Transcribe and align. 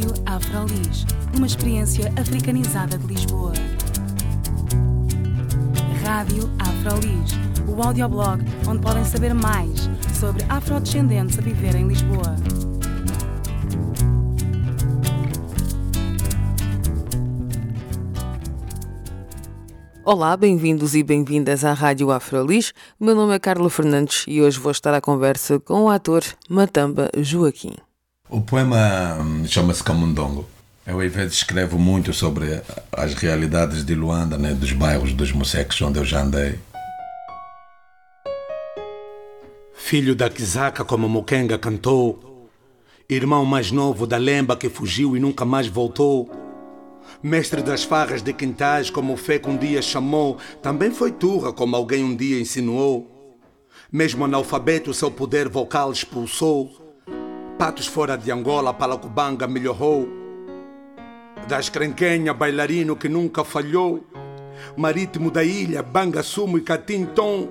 Rádio 0.00 0.14
Afrolis, 0.24 1.04
uma 1.36 1.46
experiência 1.46 2.10
africanizada 2.18 2.96
de 2.96 3.06
Lisboa. 3.06 3.52
Rádio 6.02 6.50
Afrolis, 6.58 7.32
o 7.68 7.82
audioblog 7.82 8.42
onde 8.66 8.80
podem 8.80 9.04
saber 9.04 9.34
mais 9.34 9.90
sobre 10.18 10.42
afrodescendentes 10.48 11.38
a 11.38 11.42
viver 11.42 11.74
em 11.74 11.86
Lisboa. 11.86 12.34
Olá, 20.02 20.34
bem-vindos 20.34 20.94
e 20.94 21.02
bem-vindas 21.02 21.62
à 21.62 21.74
Rádio 21.74 22.10
Afrolis. 22.10 22.72
Meu 22.98 23.14
nome 23.14 23.34
é 23.34 23.38
Carla 23.38 23.68
Fernandes 23.68 24.24
e 24.26 24.40
hoje 24.40 24.58
vou 24.58 24.72
estar 24.72 24.94
à 24.94 25.00
conversa 25.00 25.60
com 25.60 25.84
o 25.84 25.90
ator 25.90 26.22
Matamba 26.48 27.10
Joaquim. 27.18 27.74
O 28.32 28.40
poema 28.40 29.18
hum, 29.20 29.44
chama-se 29.44 29.82
Camundongo. 29.82 30.46
Eu, 30.86 31.00
às 31.00 31.12
vezes, 31.12 31.38
escrevo 31.38 31.76
muito 31.76 32.12
sobre 32.12 32.62
as 32.92 33.12
realidades 33.14 33.84
de 33.84 33.92
Luanda, 33.92 34.38
né, 34.38 34.54
dos 34.54 34.70
bairros 34.70 35.12
dos 35.12 35.32
Moseques, 35.32 35.82
onde 35.82 35.98
eu 35.98 36.04
já 36.04 36.22
andei. 36.22 36.56
Filho 39.74 40.14
da 40.14 40.30
Kizaka, 40.30 40.84
como 40.84 41.08
Mukenga 41.08 41.58
cantou, 41.58 42.48
irmão 43.08 43.44
mais 43.44 43.72
novo 43.72 44.06
da 44.06 44.16
Lemba 44.16 44.56
que 44.56 44.68
fugiu 44.68 45.16
e 45.16 45.20
nunca 45.20 45.44
mais 45.44 45.66
voltou. 45.66 46.30
Mestre 47.20 47.62
das 47.62 47.82
farras 47.82 48.22
de 48.22 48.32
quintais, 48.32 48.90
como 48.90 49.14
o 49.14 49.16
Feco 49.16 49.50
um 49.50 49.56
dia 49.56 49.82
chamou, 49.82 50.38
também 50.62 50.92
foi 50.92 51.10
turra, 51.10 51.52
como 51.52 51.74
alguém 51.74 52.04
um 52.04 52.14
dia 52.14 52.40
insinuou. 52.40 53.10
Mesmo 53.90 54.24
analfabeto, 54.24 54.94
seu 54.94 55.10
poder 55.10 55.48
vocal 55.48 55.90
expulsou. 55.90 56.89
Patos 57.60 57.86
fora 57.86 58.16
de 58.16 58.32
Angola, 58.32 58.72
Palacubanga 58.72 59.46
melhorou. 59.46 60.08
Das 61.46 61.68
crenquenha, 61.68 62.32
bailarino 62.32 62.96
que 62.96 63.06
nunca 63.06 63.44
falhou. 63.44 64.02
Marítimo 64.78 65.30
da 65.30 65.44
ilha, 65.44 65.82
banga, 65.82 66.22
sumo 66.22 66.56
e 66.56 66.62
catintom. 66.62 67.50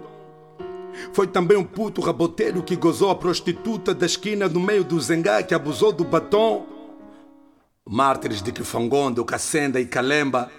Foi 1.14 1.28
também 1.28 1.56
um 1.56 1.64
puto 1.64 2.02
raboteiro 2.02 2.64
que 2.64 2.76
gozou 2.76 3.12
a 3.12 3.16
prostituta 3.16 3.94
da 3.94 4.08
esquina 4.08 4.50
no 4.50 4.60
meio 4.60 4.84
do 4.84 5.00
zengá 5.00 5.44
que 5.44 5.54
abusou 5.54 5.92
do 5.92 6.04
batom. 6.04 6.66
Mártires 7.88 8.42
de 8.42 8.52
Kifangondo, 8.52 9.24
Cacenda 9.24 9.80
e 9.80 9.86
Calemba. 9.86 10.52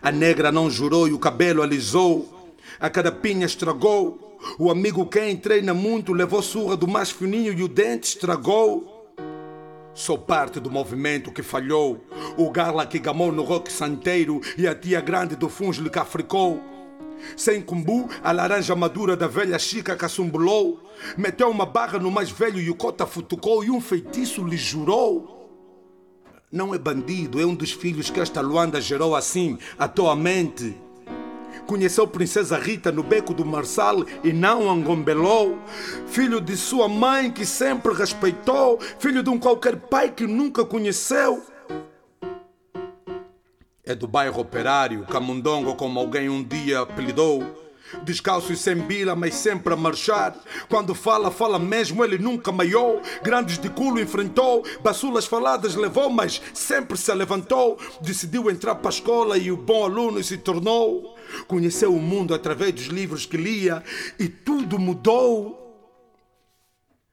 A 0.00 0.10
negra 0.10 0.50
não 0.50 0.70
jurou 0.70 1.06
e 1.06 1.12
o 1.12 1.18
cabelo 1.18 1.60
alisou. 1.60 2.56
A 2.80 2.88
carapinha 2.88 3.44
estragou. 3.44 4.38
O 4.58 4.70
amigo 4.70 5.04
quem 5.04 5.36
treina 5.36 5.74
muito 5.74 6.14
levou 6.14 6.40
surra 6.40 6.74
do 6.74 6.88
mais 6.88 7.10
fininho 7.10 7.52
e 7.52 7.62
o 7.62 7.68
dente 7.68 8.08
estragou. 8.08 8.93
Sou 9.94 10.18
parte 10.18 10.58
do 10.58 10.72
movimento 10.72 11.30
que 11.30 11.40
falhou. 11.40 12.04
O 12.36 12.50
gala 12.50 12.84
que 12.84 12.98
gamou 12.98 13.30
no 13.30 13.44
rock 13.44 13.72
santeiro 13.72 14.40
e 14.58 14.66
a 14.66 14.74
tia 14.74 15.00
grande 15.00 15.36
do 15.36 15.48
fungo 15.48 15.88
que 15.88 15.98
africou. 16.00 16.60
Sem 17.36 17.62
cumbu, 17.62 18.08
a 18.22 18.32
laranja 18.32 18.74
madura 18.74 19.16
da 19.16 19.28
velha 19.28 19.56
chica 19.56 19.94
cassumbulou. 19.94 20.82
Meteu 21.16 21.48
uma 21.48 21.64
barra 21.64 21.96
no 22.00 22.10
mais 22.10 22.28
velho 22.28 22.60
e 22.60 22.68
o 22.68 22.74
cota 22.74 23.06
futucou 23.06 23.62
e 23.62 23.70
um 23.70 23.80
feitiço 23.80 24.44
lhe 24.44 24.56
jurou. 24.56 25.30
Não 26.50 26.74
é 26.74 26.78
bandido, 26.78 27.40
é 27.40 27.46
um 27.46 27.54
dos 27.54 27.70
filhos 27.70 28.10
que 28.10 28.18
esta 28.18 28.40
Luanda 28.40 28.80
gerou 28.80 29.14
assim, 29.14 29.56
atualmente. 29.78 30.76
Conheceu 31.66 32.06
Princesa 32.06 32.58
Rita 32.58 32.92
no 32.92 33.02
beco 33.02 33.32
do 33.32 33.44
Marçal 33.44 34.04
e 34.22 34.32
não 34.32 34.70
angombelou. 34.70 35.58
Filho 36.06 36.40
de 36.40 36.56
sua 36.56 36.88
mãe 36.88 37.30
que 37.30 37.46
sempre 37.46 37.92
respeitou. 37.94 38.78
Filho 38.98 39.22
de 39.22 39.30
um 39.30 39.38
qualquer 39.38 39.76
pai 39.76 40.10
que 40.10 40.26
nunca 40.26 40.64
conheceu. 40.64 41.42
É 43.82 43.94
do 43.94 44.08
bairro 44.08 44.40
operário, 44.40 45.04
Camundongo, 45.04 45.74
como 45.74 46.00
alguém 46.00 46.28
um 46.28 46.42
dia 46.42 46.80
apelidou. 46.80 47.63
Descalço 48.02 48.52
e 48.52 48.56
sem 48.56 48.76
bila, 48.76 49.14
mas 49.14 49.34
sempre 49.34 49.72
a 49.72 49.76
marchar. 49.76 50.36
Quando 50.68 50.94
fala, 50.94 51.30
fala 51.30 51.58
mesmo, 51.58 52.04
ele 52.04 52.18
nunca 52.18 52.50
maiou. 52.50 53.00
Grandes 53.22 53.58
de 53.58 53.68
culo 53.68 54.00
enfrentou, 54.00 54.64
baçulas 54.82 55.26
faladas 55.26 55.74
levou, 55.74 56.10
mas 56.10 56.40
sempre 56.52 56.96
se 56.96 57.12
levantou. 57.14 57.78
Decidiu 58.00 58.50
entrar 58.50 58.74
para 58.76 58.88
a 58.88 58.94
escola 58.94 59.38
e 59.38 59.50
o 59.50 59.56
bom 59.56 59.84
aluno 59.84 60.22
se 60.22 60.36
tornou. 60.36 61.16
Conheceu 61.46 61.94
o 61.94 62.00
mundo 62.00 62.34
através 62.34 62.72
dos 62.72 62.86
livros 62.86 63.26
que 63.26 63.36
lia 63.36 63.82
e 64.18 64.28
tudo 64.28 64.78
mudou. 64.78 65.60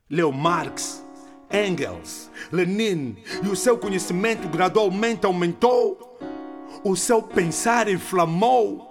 Leu 0.10 0.32
Marx, 0.32 1.04
Engels, 1.52 2.30
Lenin 2.52 3.18
e 3.44 3.48
o 3.48 3.56
seu 3.56 3.78
conhecimento 3.78 4.48
gradualmente 4.48 5.26
aumentou. 5.26 6.18
O 6.84 6.96
seu 6.96 7.22
pensar 7.22 7.88
inflamou 7.88 8.91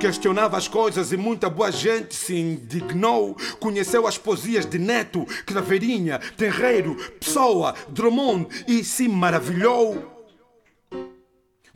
questionava 0.00 0.56
as 0.56 0.66
coisas 0.66 1.12
e 1.12 1.16
muita 1.16 1.50
boa 1.50 1.70
gente 1.70 2.14
se 2.14 2.34
indignou. 2.34 3.36
Conheceu 3.60 4.06
as 4.06 4.16
poesias 4.16 4.64
de 4.64 4.78
Neto, 4.78 5.26
Craveirinha, 5.44 6.18
Terreiro, 6.38 6.96
Pessoa, 7.20 7.74
Drummond 7.88 8.64
e 8.66 8.82
se 8.82 9.06
maravilhou. 9.06 10.18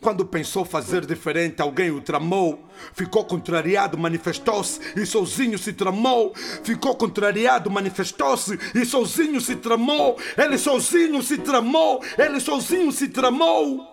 Quando 0.00 0.24
pensou 0.26 0.64
fazer 0.64 1.04
diferente, 1.04 1.60
alguém 1.60 1.90
o 1.90 2.00
tramou. 2.00 2.64
Ficou 2.94 3.24
contrariado, 3.24 3.96
manifestou-se 3.98 4.80
e 4.96 5.04
sozinho 5.04 5.58
se 5.58 5.72
tramou. 5.72 6.34
Ficou 6.62 6.94
contrariado, 6.94 7.70
manifestou-se 7.70 8.58
e 8.74 8.84
sozinho 8.86 9.40
se 9.40 9.56
tramou. 9.56 10.18
Ele 10.36 10.58
sozinho 10.58 11.22
se 11.22 11.38
tramou. 11.38 12.02
Ele 12.18 12.40
sozinho 12.40 12.90
se 12.90 13.08
tramou. 13.08 13.86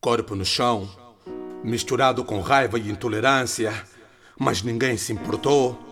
Corpo 0.00 0.34
no 0.34 0.44
chão, 0.44 0.88
misturado 1.62 2.24
com 2.24 2.40
raiva 2.40 2.78
e 2.78 2.90
intolerância, 2.90 3.72
mas 4.38 4.62
ninguém 4.62 4.96
se 4.96 5.12
importou. 5.12 5.87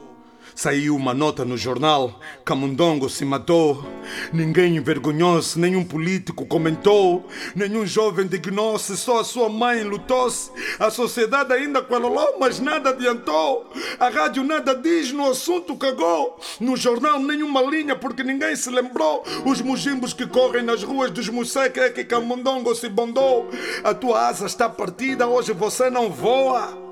Saiu 0.56 0.96
uma 0.96 1.12
nota 1.12 1.44
no 1.44 1.54
jornal, 1.54 2.18
Camundongo 2.42 3.10
se 3.10 3.26
matou. 3.26 3.84
Ninguém 4.32 4.76
envergonhou-se, 4.76 5.58
nenhum 5.58 5.84
político 5.84 6.46
comentou, 6.46 7.26
nenhum 7.54 7.84
jovem 7.84 8.26
dignou-se, 8.26 8.96
só 8.96 9.20
a 9.20 9.24
sua 9.24 9.50
mãe 9.50 9.84
lutou-se. 9.84 10.50
A 10.78 10.90
sociedade 10.90 11.52
ainda 11.52 11.82
cololou, 11.82 12.38
mas 12.40 12.58
nada 12.58 12.88
adiantou. 12.88 13.70
A 14.00 14.08
rádio 14.08 14.42
nada 14.44 14.74
diz, 14.74 15.12
no 15.12 15.28
assunto 15.30 15.76
cagou. 15.76 16.40
No 16.58 16.74
jornal 16.74 17.20
nenhuma 17.20 17.60
linha, 17.60 17.94
porque 17.94 18.22
ninguém 18.22 18.56
se 18.56 18.70
lembrou. 18.70 19.24
Os 19.44 19.60
mujimbos 19.60 20.14
que 20.14 20.26
correm 20.26 20.64
nas 20.64 20.82
ruas 20.82 21.10
dos 21.10 21.28
Museca 21.28 21.82
é 21.82 21.90
que 21.90 22.02
Camundongo 22.02 22.74
se 22.74 22.88
bondou. 22.88 23.50
A 23.84 23.92
tua 23.92 24.26
asa 24.26 24.46
está 24.46 24.70
partida, 24.70 25.28
hoje 25.28 25.52
você 25.52 25.90
não 25.90 26.10
voa. 26.10 26.85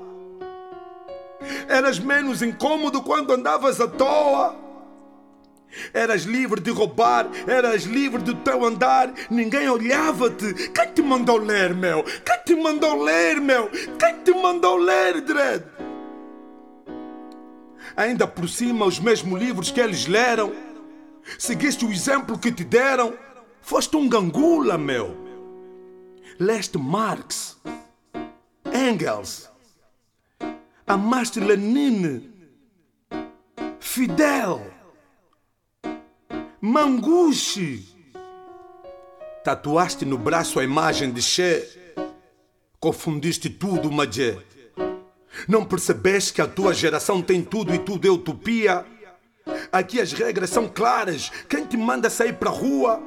Eras 1.67 1.99
menos 1.99 2.41
incômodo 2.41 3.01
quando 3.01 3.33
andavas 3.33 3.79
à 3.81 3.87
toa. 3.87 4.55
Eras 5.93 6.23
livre 6.23 6.61
de 6.61 6.71
roubar, 6.71 7.27
eras 7.47 7.83
livre 7.83 8.21
do 8.21 8.33
teu 8.35 8.63
andar, 8.63 9.13
ninguém 9.29 9.67
olhava-te. 9.67 10.69
Quem 10.69 10.93
te 10.93 11.01
mandou 11.01 11.37
ler, 11.37 11.73
meu? 11.73 12.03
Quem 12.03 12.39
te 12.45 12.55
mandou 12.55 13.03
ler, 13.03 13.41
meu? 13.41 13.69
Quem 13.69 14.23
te 14.23 14.33
mandou 14.33 14.77
ler, 14.77 15.21
Dredd? 15.21 15.65
Ainda 17.97 18.27
por 18.27 18.47
cima, 18.47 18.85
os 18.85 18.99
mesmos 18.99 19.39
livros 19.39 19.71
que 19.71 19.79
eles 19.79 20.05
leram. 20.07 20.53
Seguiste 21.37 21.85
o 21.85 21.91
exemplo 21.91 22.37
que 22.37 22.51
te 22.51 22.63
deram. 22.63 23.13
Foste 23.61 23.95
um 23.97 24.07
gangula, 24.07 24.77
meu. 24.77 25.15
Leste 26.39 26.77
Marx, 26.77 27.57
Engels, 28.73 29.49
amaste 30.87 31.39
Lenin, 31.39 32.31
Fidel, 33.79 34.61
Manguchi. 36.61 37.95
Tatuaste 39.43 40.05
no 40.05 40.17
braço 40.17 40.59
a 40.59 40.63
imagem 40.63 41.11
de 41.11 41.21
Che. 41.21 41.67
Confundiste 42.79 43.49
tudo, 43.49 43.91
Majé. 43.91 44.37
Não 45.47 45.65
percebeste 45.65 46.33
que 46.33 46.41
a 46.41 46.47
tua 46.47 46.73
geração 46.73 47.21
tem 47.21 47.43
tudo 47.43 47.73
e 47.73 47.79
tudo 47.79 48.07
é 48.07 48.11
utopia? 48.11 48.85
Aqui 49.71 49.99
as 49.99 50.11
regras 50.13 50.49
são 50.49 50.67
claras. 50.67 51.31
Quem 51.47 51.65
te 51.65 51.77
manda 51.77 52.09
sair 52.09 52.33
pra 52.33 52.49
rua? 52.49 53.01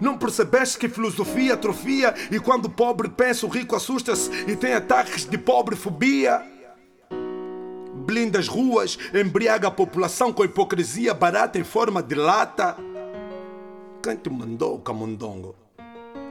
Não 0.00 0.18
percebeste 0.18 0.78
que 0.78 0.88
filosofia 0.88 1.54
atrofia 1.54 2.14
e 2.30 2.38
quando 2.38 2.66
o 2.66 2.70
pobre 2.70 3.08
pensa, 3.08 3.46
o 3.46 3.48
rico 3.48 3.74
assusta-se 3.74 4.30
e 4.46 4.56
tem 4.56 4.74
ataques 4.74 5.24
de 5.24 5.38
pobre-fobia? 5.38 6.42
Blinda 8.02 8.38
as 8.38 8.48
ruas, 8.48 8.98
embriaga 9.14 9.68
a 9.68 9.70
população 9.70 10.32
com 10.32 10.44
hipocrisia 10.44 11.14
barata 11.14 11.58
em 11.58 11.64
forma 11.64 12.02
de 12.02 12.14
lata. 12.14 12.76
Quem 14.02 14.16
te 14.16 14.28
mandou, 14.28 14.80
camundongo? 14.80 15.54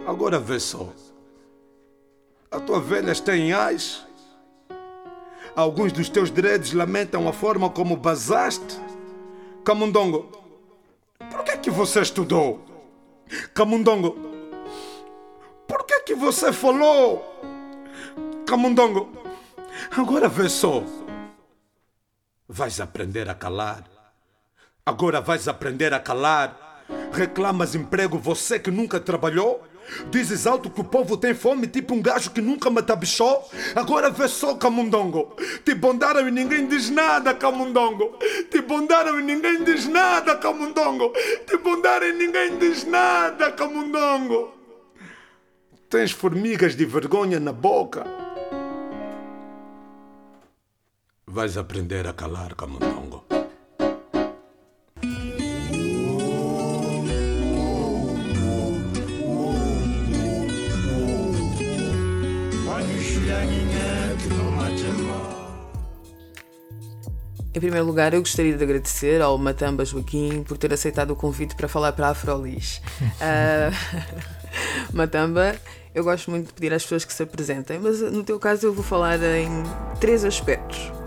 Agora 0.06 0.38
vê 0.38 0.59
só. 0.59 0.89
A 2.51 2.59
tua 2.59 2.79
velha 2.79 3.12
está 3.12 3.35
em 3.35 3.53
ais. 3.53 4.06
Alguns 5.56 5.91
dos 5.91 6.09
teus 6.09 6.29
dreads 6.29 6.73
lamentam 6.73 7.27
a 7.27 7.33
forma 7.33 7.69
como 7.69 7.95
basaste. 7.95 8.79
Camundongo, 9.63 10.29
por 11.29 11.44
que 11.44 11.51
é 11.51 11.57
que 11.57 11.69
você 11.69 12.01
estudou? 12.01 12.62
Camundongo, 13.53 14.17
por 15.67 15.85
que 15.85 16.00
que 16.01 16.15
você 16.15 16.51
falou? 16.51 17.24
Camundongo, 18.45 19.09
agora 19.95 20.27
vê 20.27 20.50
só. 20.50 20.83
Vais 22.53 22.81
aprender 22.81 23.30
a 23.30 23.33
calar. 23.33 23.86
Agora 24.86 25.21
vais 25.21 25.48
aprender 25.48 25.94
a 25.94 26.01
calar. 26.01 26.83
Reclamas 27.13 27.75
emprego 27.75 28.19
você 28.19 28.59
que 28.59 28.69
nunca 28.69 29.00
trabalhou? 29.00 29.63
Dizes 30.09 30.45
alto 30.45 30.69
que 30.69 30.81
o 30.81 30.83
povo 30.83 31.15
tem 31.15 31.33
fome, 31.33 31.65
tipo 31.65 31.94
um 31.94 32.01
gajo 32.01 32.31
que 32.31 32.42
nunca 32.42 32.69
me 32.69 32.81
tabichou? 32.81 33.50
Agora 33.74 34.09
vê 34.09 34.27
só, 34.27 34.56
Camundongo. 34.56 35.33
Te 35.63 35.74
bondaram 35.74 36.27
e 36.27 36.31
ninguém 36.31 36.68
diz 36.68 36.89
nada, 36.89 37.33
Camundongo. 37.33 38.18
Te 38.50 38.62
bondaram 38.62 39.18
e 39.18 39.24
ninguém 39.24 39.63
diz 39.63 39.88
nada, 39.88 40.36
Camundongo. 40.36 41.13
Te 41.48 41.56
bondaram 41.56 42.06
e 42.06 42.12
ninguém 42.12 42.57
diz 42.57 42.83
nada, 42.83 43.53
Camundongo. 43.53 44.53
Tens 45.89 46.12
formigas 46.12 46.75
de 46.75 46.83
vergonha 46.83 47.39
na 47.39 47.53
boca. 47.53 48.20
Vais 51.31 51.56
aprender 51.56 52.06
a 52.07 52.12
calar, 52.12 52.56
Camundongo. 52.56 53.24
Em 67.54 67.60
primeiro 67.60 67.86
lugar, 67.86 68.13
eu 68.13 68.19
gostaria 68.19 68.57
de 68.57 68.62
agradecer 68.62 69.22
ao 69.22 69.38
Matamba 69.38 69.86
Joaquim 69.86 70.44
por 70.44 70.57
ter 70.57 70.74
aceitado 70.74 71.12
o 71.12 71.16
convite 71.16 71.56
para 71.56 71.69
falar 71.69 71.94
para 71.94 72.07
a 72.07 72.10
Afrolis. 72.10 72.81
uh, 73.00 73.72
Matamba, 74.92 75.56
eu 75.95 76.04
gosto 76.04 76.30
muito 76.30 76.48
de 76.48 76.54
pedir 76.54 76.74
às 76.74 76.84
pessoas 76.84 77.06
que 77.06 77.13
se 77.13 77.24
apresentem, 77.24 77.80
mas 77.80 78.01
no 78.01 78.22
teu 78.22 78.38
caso 78.38 78.68
eu 78.68 78.74
vou 78.74 78.84
falar 78.84 79.18
em 79.24 79.63
três 80.01 80.25
aspectos. 80.25 81.00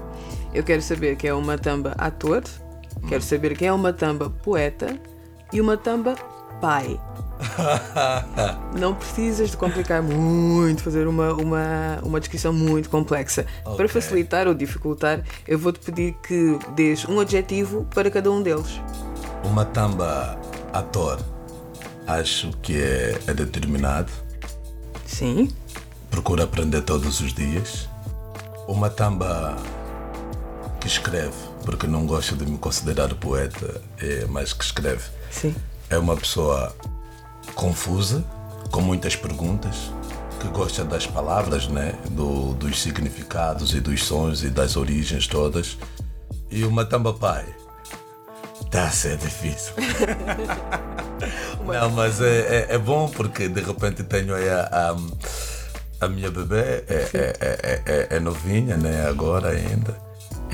Eu 0.54 0.62
quero 0.62 0.80
saber 0.80 1.16
quem 1.16 1.30
é 1.30 1.34
o 1.34 1.42
Matamba 1.42 1.94
ator, 1.98 2.44
quero 3.08 3.22
saber 3.22 3.56
quem 3.56 3.66
é 3.66 3.72
o 3.72 3.78
Matamba 3.78 4.30
poeta 4.30 4.96
e 5.52 5.60
o 5.60 5.64
Matamba 5.64 6.14
pai. 6.60 6.98
Não 8.78 8.94
precisas 8.94 9.50
de 9.50 9.56
complicar 9.56 10.00
muito, 10.00 10.82
fazer 10.82 11.08
uma, 11.08 11.32
uma, 11.32 11.98
uma 12.02 12.20
descrição 12.20 12.52
muito 12.52 12.88
complexa. 12.88 13.44
Okay. 13.64 13.76
Para 13.76 13.88
facilitar 13.88 14.46
ou 14.46 14.54
dificultar, 14.54 15.22
eu 15.46 15.58
vou-te 15.58 15.80
pedir 15.80 16.14
que 16.22 16.56
dês 16.74 17.04
um 17.04 17.18
adjetivo 17.18 17.84
para 17.92 18.08
cada 18.08 18.30
um 18.30 18.40
deles. 18.40 18.80
Uma 19.42 19.64
tamba 19.64 20.38
ator, 20.72 21.18
acho 22.06 22.50
que 22.62 22.80
é, 22.80 23.18
é 23.26 23.34
determinado. 23.34 24.12
Sim. 25.04 25.50
Procura 26.10 26.44
aprender 26.44 26.82
todos 26.82 27.20
os 27.20 27.34
dias. 27.34 27.88
Uma 28.68 28.88
tamba 28.88 29.56
que 30.84 30.88
escreve, 30.88 31.32
porque 31.64 31.86
não 31.86 32.04
gosto 32.04 32.36
de 32.36 32.44
me 32.44 32.58
considerar 32.58 33.08
poeta, 33.14 33.80
é, 33.98 34.26
mas 34.28 34.52
que 34.52 34.62
escreve. 34.62 35.02
Sim. 35.30 35.56
É 35.88 35.96
uma 35.96 36.14
pessoa 36.14 36.76
confusa, 37.54 38.22
com 38.70 38.82
muitas 38.82 39.16
perguntas, 39.16 39.90
que 40.38 40.46
gosta 40.48 40.84
das 40.84 41.06
palavras, 41.06 41.68
né? 41.68 41.94
Do, 42.10 42.52
dos 42.52 42.82
significados 42.82 43.72
e 43.72 43.80
dos 43.80 44.04
sons 44.04 44.42
e 44.42 44.50
das 44.50 44.76
origens 44.76 45.26
todas. 45.26 45.78
E 46.50 46.64
o 46.64 46.70
Matamba 46.70 47.14
Pai. 47.14 47.46
Está 48.60 48.84
a 48.84 48.90
ser 48.90 49.16
difícil. 49.16 49.72
Não, 51.64 51.90
mas 51.92 52.20
é, 52.20 52.40
é, 52.40 52.66
é, 52.74 52.78
bom 52.78 53.08
porque 53.08 53.48
de 53.48 53.62
repente 53.62 54.02
tenho 54.02 54.34
aí 54.34 54.50
a, 54.50 54.68
a, 54.70 56.04
a 56.04 56.08
minha 56.10 56.30
bebê, 56.30 56.84
é, 56.86 57.08
é, 57.14 57.36
é, 57.40 57.82
é, 57.86 58.16
é 58.16 58.20
novinha, 58.20 58.76
né? 58.76 59.06
Agora 59.08 59.48
ainda. 59.48 60.03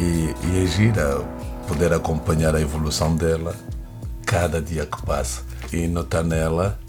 E, 0.01 0.35
e 0.47 0.65
é 0.65 0.67
gira 0.67 1.21
poder 1.69 1.93
acompanhar 1.93 2.57
a 2.57 2.61
evolução 2.61 3.15
dela 3.15 3.55
cada 4.25 4.63
dia 4.63 4.87
que 4.87 5.03
passa 5.03 5.43
e 5.71 5.87
notar 5.87 6.25
nela 6.25 6.81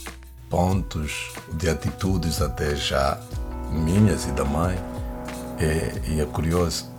pontos 0.49 1.33
de 1.53 1.69
atitudes 1.69 2.41
até 2.41 2.73
já 2.73 3.19
minhas 3.69 4.25
e 4.25 4.31
da 4.31 4.45
mãe. 4.45 4.77
E, 5.59 6.13
e 6.13 6.21
é 6.21 6.25
curioso. 6.25 6.89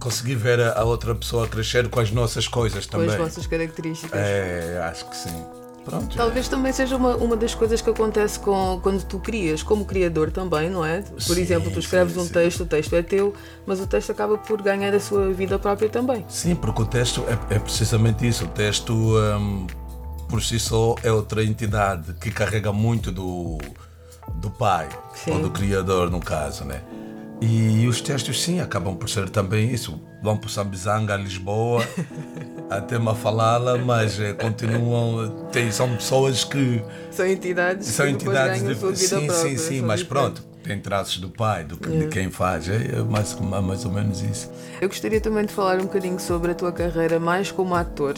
Consegui 0.00 0.34
ver 0.34 0.60
a 0.60 0.84
outra 0.84 1.14
pessoa 1.14 1.46
crescer 1.46 1.90
com 1.90 2.00
as 2.00 2.10
nossas 2.10 2.48
coisas 2.48 2.86
também. 2.86 3.08
Com 3.08 3.12
as 3.12 3.18
vossas 3.18 3.46
características. 3.46 4.18
É, 4.18 4.80
acho 4.90 5.04
que 5.10 5.16
sim. 5.16 5.44
Pronto, 5.86 6.16
Talvez 6.16 6.46
é. 6.46 6.50
também 6.50 6.72
seja 6.72 6.96
uma, 6.96 7.14
uma 7.16 7.36
das 7.36 7.54
coisas 7.54 7.80
que 7.80 7.88
acontece 7.88 8.40
com, 8.40 8.80
quando 8.82 9.04
tu 9.04 9.20
crias, 9.20 9.62
como 9.62 9.84
criador 9.84 10.32
também, 10.32 10.68
não 10.68 10.84
é? 10.84 11.00
Por 11.00 11.20
sim, 11.20 11.40
exemplo, 11.40 11.70
tu 11.70 11.78
escreves 11.78 12.14
sim, 12.14 12.20
um 12.20 12.28
texto, 12.28 12.64
o 12.64 12.66
texto 12.66 12.94
é 12.94 13.02
teu, 13.02 13.32
mas 13.64 13.80
o 13.80 13.86
texto 13.86 14.10
acaba 14.10 14.36
por 14.36 14.60
ganhar 14.60 14.92
a 14.92 14.98
sua 14.98 15.32
vida 15.32 15.58
própria 15.58 15.88
também. 15.88 16.24
Sim, 16.28 16.56
porque 16.56 16.82
o 16.82 16.86
texto 16.86 17.24
é, 17.28 17.54
é 17.54 17.58
precisamente 17.58 18.26
isso. 18.26 18.44
O 18.44 18.48
texto. 18.48 18.92
Hum, 18.92 19.66
por 20.28 20.42
si 20.42 20.58
só 20.58 20.96
é 21.02 21.10
outra 21.10 21.44
entidade 21.44 22.14
que 22.14 22.30
carrega 22.30 22.72
muito 22.72 23.12
do, 23.12 23.58
do 24.34 24.50
pai, 24.50 24.88
sim. 25.14 25.30
ou 25.30 25.40
do 25.40 25.50
criador, 25.50 26.10
no 26.10 26.20
caso, 26.20 26.64
né? 26.64 26.82
E 27.40 27.86
os 27.86 28.00
textos, 28.00 28.42
sim, 28.42 28.60
acabam 28.60 28.96
por 28.96 29.08
ser 29.08 29.28
também 29.28 29.70
isso. 29.70 30.00
Vão 30.22 30.36
para 30.36 30.48
Sambizanga, 30.48 31.16
Lisboa, 31.16 31.86
até 32.70 32.98
Mafalala, 32.98 33.76
mas 33.76 34.18
é, 34.18 34.32
continuam. 34.32 35.46
Tem, 35.52 35.70
são 35.70 35.94
pessoas 35.94 36.44
que. 36.44 36.82
São 37.10 37.26
entidades 37.26 37.88
são 37.88 38.08
entidades 38.08 38.62
de. 38.62 38.74
Sim, 38.96 39.26
própria, 39.26 39.34
sim, 39.34 39.56
sim, 39.56 39.82
mas 39.82 40.02
pronto, 40.02 40.42
tem 40.64 40.80
traços 40.80 41.18
do 41.18 41.28
pai, 41.28 41.64
do, 41.64 41.78
é. 41.86 41.98
de 41.98 42.08
quem 42.08 42.30
faz. 42.30 42.68
É, 42.68 42.76
é 42.76 43.02
mais, 43.02 43.38
mais 43.38 43.84
ou 43.84 43.92
menos 43.92 44.22
isso. 44.22 44.50
Eu 44.80 44.88
gostaria 44.88 45.20
também 45.20 45.44
de 45.44 45.52
falar 45.52 45.76
um 45.76 45.84
bocadinho 45.84 46.18
sobre 46.18 46.52
a 46.52 46.54
tua 46.54 46.72
carreira, 46.72 47.20
mais 47.20 47.52
como 47.52 47.74
ator. 47.74 48.14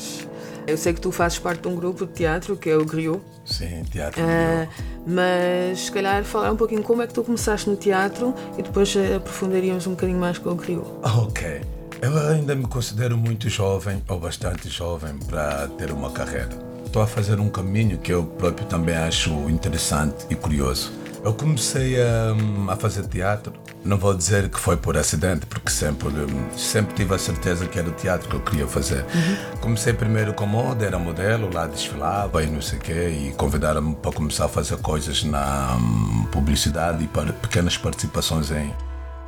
Eu 0.68 0.76
sei 0.76 0.92
que 0.92 1.00
tu 1.00 1.10
fazes 1.10 1.38
parte 1.38 1.62
de 1.62 1.68
um 1.68 1.74
grupo 1.74 2.04
de 2.04 2.12
teatro 2.12 2.54
que 2.54 2.68
é 2.68 2.76
o 2.76 2.84
Griot. 2.84 3.22
Sim, 3.46 3.84
teatro. 3.90 4.22
Uh, 4.22 4.68
mas 5.06 5.80
se 5.80 5.90
calhar 5.90 6.22
falar 6.24 6.52
um 6.52 6.56
pouquinho 6.56 6.82
como 6.82 7.00
é 7.00 7.06
que 7.06 7.14
tu 7.14 7.24
começaste 7.24 7.70
no 7.70 7.74
teatro 7.74 8.34
e 8.58 8.62
depois 8.62 8.94
aprofundaríamos 9.16 9.86
um 9.86 9.92
bocadinho 9.92 10.18
mais 10.18 10.36
com 10.36 10.50
o 10.50 10.54
Griot. 10.54 10.86
Ok. 11.02 11.62
Eu 12.02 12.18
ainda 12.28 12.54
me 12.54 12.66
considero 12.66 13.16
muito 13.16 13.48
jovem, 13.48 14.02
ou 14.06 14.20
bastante 14.20 14.68
jovem, 14.68 15.18
para 15.26 15.68
ter 15.68 15.90
uma 15.90 16.10
carreira. 16.10 16.50
Estou 16.84 17.00
a 17.00 17.06
fazer 17.06 17.40
um 17.40 17.48
caminho 17.48 17.96
que 17.96 18.12
eu 18.12 18.24
próprio 18.24 18.66
também 18.66 18.94
acho 18.94 19.30
interessante 19.48 20.26
e 20.28 20.34
curioso. 20.34 20.92
Eu 21.24 21.34
comecei 21.34 22.00
a, 22.00 22.72
a, 22.72 22.76
fazer 22.76 23.06
teatro. 23.06 23.52
Não 23.84 23.96
vou 23.96 24.14
dizer 24.14 24.48
que 24.48 24.58
foi 24.58 24.76
por 24.76 24.96
acidente, 24.96 25.46
porque 25.46 25.70
sempre, 25.70 26.08
sempre 26.56 26.94
tive 26.94 27.14
a 27.14 27.18
certeza 27.18 27.66
que 27.66 27.78
era 27.78 27.88
o 27.88 27.92
teatro 27.92 28.28
que 28.28 28.36
eu 28.36 28.40
queria 28.40 28.66
fazer. 28.66 29.02
Uhum. 29.02 29.58
Comecei 29.60 29.92
primeiro 29.92 30.32
com 30.32 30.46
moda, 30.46 30.84
era 30.84 30.98
modelo, 30.98 31.50
lá 31.52 31.66
desfilava 31.66 32.42
e 32.42 32.46
não 32.46 32.62
sei 32.62 32.78
o 32.78 32.82
quê, 32.82 33.08
e 33.08 33.34
convidaram-me 33.34 33.94
para 33.96 34.12
começar 34.12 34.44
a 34.44 34.48
fazer 34.48 34.76
coisas 34.78 35.24
na 35.24 35.76
um, 35.76 36.24
publicidade 36.26 37.04
e 37.04 37.08
para 37.08 37.32
pequenas 37.32 37.76
participações 37.76 38.50
em, 38.50 38.74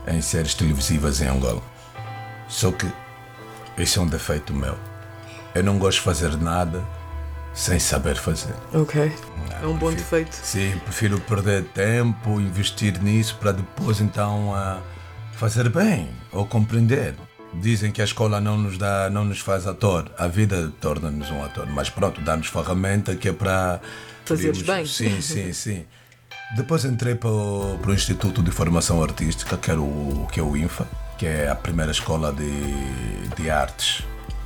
em 0.06 0.20
séries 0.20 0.54
televisivas 0.54 1.20
em 1.20 1.28
Angola. 1.28 1.62
Só 2.48 2.70
que 2.70 2.90
esse 3.76 3.98
é 3.98 4.02
um 4.02 4.06
defeito 4.06 4.52
meu. 4.52 4.76
Eu 5.54 5.64
não 5.64 5.78
gosto 5.78 5.98
de 5.98 6.04
fazer 6.04 6.36
nada 6.36 6.82
sem 7.54 7.78
saber 7.78 8.16
fazer. 8.16 8.54
Ok. 8.72 9.12
Não, 9.50 9.56
é 9.62 9.66
um 9.66 9.76
bom 9.76 9.92
defeito. 9.92 10.34
Sim, 10.34 10.78
prefiro 10.84 11.20
perder 11.20 11.64
tempo, 11.64 12.40
investir 12.40 13.00
nisso 13.02 13.36
para 13.40 13.52
depois 13.52 14.00
então 14.00 14.50
uh, 14.50 14.80
fazer 15.32 15.68
bem 15.68 16.08
ou 16.32 16.46
compreender. 16.46 17.14
Dizem 17.54 17.90
que 17.90 18.00
a 18.00 18.04
escola 18.04 18.40
não 18.40 18.56
nos 18.56 18.78
dá, 18.78 19.10
não 19.10 19.24
nos 19.24 19.40
faz 19.40 19.66
ator. 19.66 20.10
A 20.16 20.28
vida 20.28 20.72
torna-nos 20.80 21.30
um 21.30 21.42
ator, 21.42 21.66
mas 21.66 21.90
pronto, 21.90 22.20
dá-nos 22.20 22.46
ferramenta 22.46 23.16
que 23.16 23.28
é 23.28 23.32
para 23.32 23.80
fazeres 24.24 24.62
bem. 24.62 24.86
Sim, 24.86 25.20
sim, 25.20 25.50
sim. 25.54 25.84
Depois 26.56 26.84
entrei 26.84 27.14
para 27.14 27.30
o, 27.30 27.78
para 27.80 27.90
o 27.90 27.94
Instituto 27.94 28.42
de 28.42 28.50
Formação 28.50 29.02
Artística, 29.02 29.56
que, 29.56 29.70
era 29.70 29.80
o, 29.80 30.28
que 30.32 30.40
é 30.40 30.42
o 30.42 30.56
INFA, 30.56 30.86
que 31.16 31.26
é 31.26 31.48
a 31.48 31.54
primeira 31.54 31.92
escola 31.92 32.32
de, 32.32 33.32
de 33.36 33.50
artes 33.50 34.04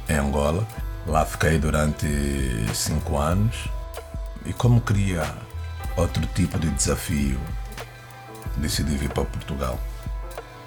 em 0.09 0.17
Angola. 0.17 0.67
Lá 1.07 1.25
fiquei 1.27 1.59
durante 1.59 2.07
cinco 2.75 3.19
anos 3.19 3.69
e 4.47 4.53
como 4.53 4.81
queria 4.81 5.25
outro 5.97 6.27
tipo 6.35 6.59
de 6.59 6.71
desafio, 6.71 7.39
decidi 8.57 8.97
vir 8.97 9.11
para 9.11 9.25
Portugal. 9.25 9.79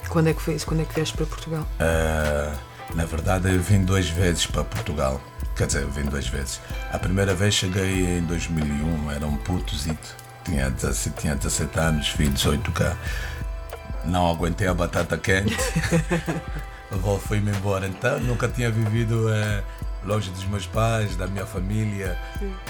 Quando 0.09 0.29
é 0.29 0.33
que 0.33 0.41
fez? 0.41 0.63
Quando 0.63 0.81
é 0.81 0.85
que 0.85 0.93
vieste 0.93 1.15
para 1.15 1.25
Portugal? 1.25 1.67
Uh, 1.79 2.95
na 2.95 3.05
verdade, 3.05 3.53
eu 3.53 3.61
vim 3.61 3.83
duas 3.83 4.09
vezes 4.09 4.45
para 4.45 4.63
Portugal. 4.63 5.21
Quer 5.55 5.67
dizer, 5.67 5.81
eu 5.81 5.91
vim 5.91 6.03
duas 6.03 6.27
vezes. 6.27 6.61
A 6.91 6.99
primeira 6.99 7.33
vez 7.33 7.55
cheguei 7.55 8.17
em 8.17 8.21
2001, 8.23 9.11
era 9.11 9.25
um 9.25 9.35
putozito. 9.37 10.15
Tinha 10.45 10.69
17, 10.69 11.19
tinha 11.19 11.35
17 11.35 11.79
anos, 11.79 12.07
fiz 12.09 12.33
18 12.33 12.71
cá. 12.71 12.95
Não 14.05 14.29
aguentei 14.31 14.67
a 14.67 14.73
batata 14.73 15.17
quente. 15.17 15.57
Fui-me 17.27 17.51
embora. 17.51 17.85
Então, 17.87 18.19
nunca 18.21 18.47
tinha 18.47 18.71
vivido 18.71 19.27
uh, 19.27 19.63
longe 20.03 20.29
dos 20.31 20.45
meus 20.45 20.65
pais, 20.65 21.15
da 21.15 21.27
minha 21.27 21.45
família. 21.45 22.17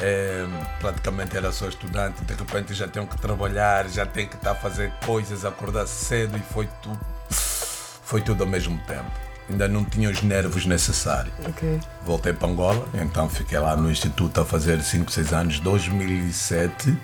É, 0.01 0.45
praticamente 0.79 1.35
era 1.37 1.51
só 1.51 1.67
estudante, 1.67 2.23
de 2.23 2.33
repente 2.33 2.73
já 2.73 2.87
tenho 2.87 3.05
que 3.07 3.17
trabalhar, 3.19 3.87
já 3.89 4.05
tenho 4.05 4.27
que 4.27 4.35
estar 4.35 4.51
a 4.51 4.55
fazer 4.55 4.91
coisas, 5.05 5.45
acordar 5.45 5.85
cedo 5.87 6.37
e 6.37 6.41
foi 6.53 6.67
tudo, 6.81 6.99
foi 7.29 8.21
tudo 8.21 8.43
ao 8.43 8.49
mesmo 8.49 8.77
tempo. 8.87 9.11
Ainda 9.49 9.67
não 9.67 9.85
tinha 9.85 10.09
os 10.09 10.21
nervos 10.23 10.65
necessários. 10.65 11.33
Ok. 11.47 11.79
Voltei 12.05 12.33
para 12.33 12.49
Angola, 12.49 12.85
então 12.93 13.29
fiquei 13.29 13.57
lá 13.57 13.77
no 13.77 13.89
Instituto 13.89 14.41
a 14.41 14.45
fazer 14.45 14.81
5, 14.81 15.09
6 15.09 15.33
anos, 15.33 15.59
2007. 15.61 16.97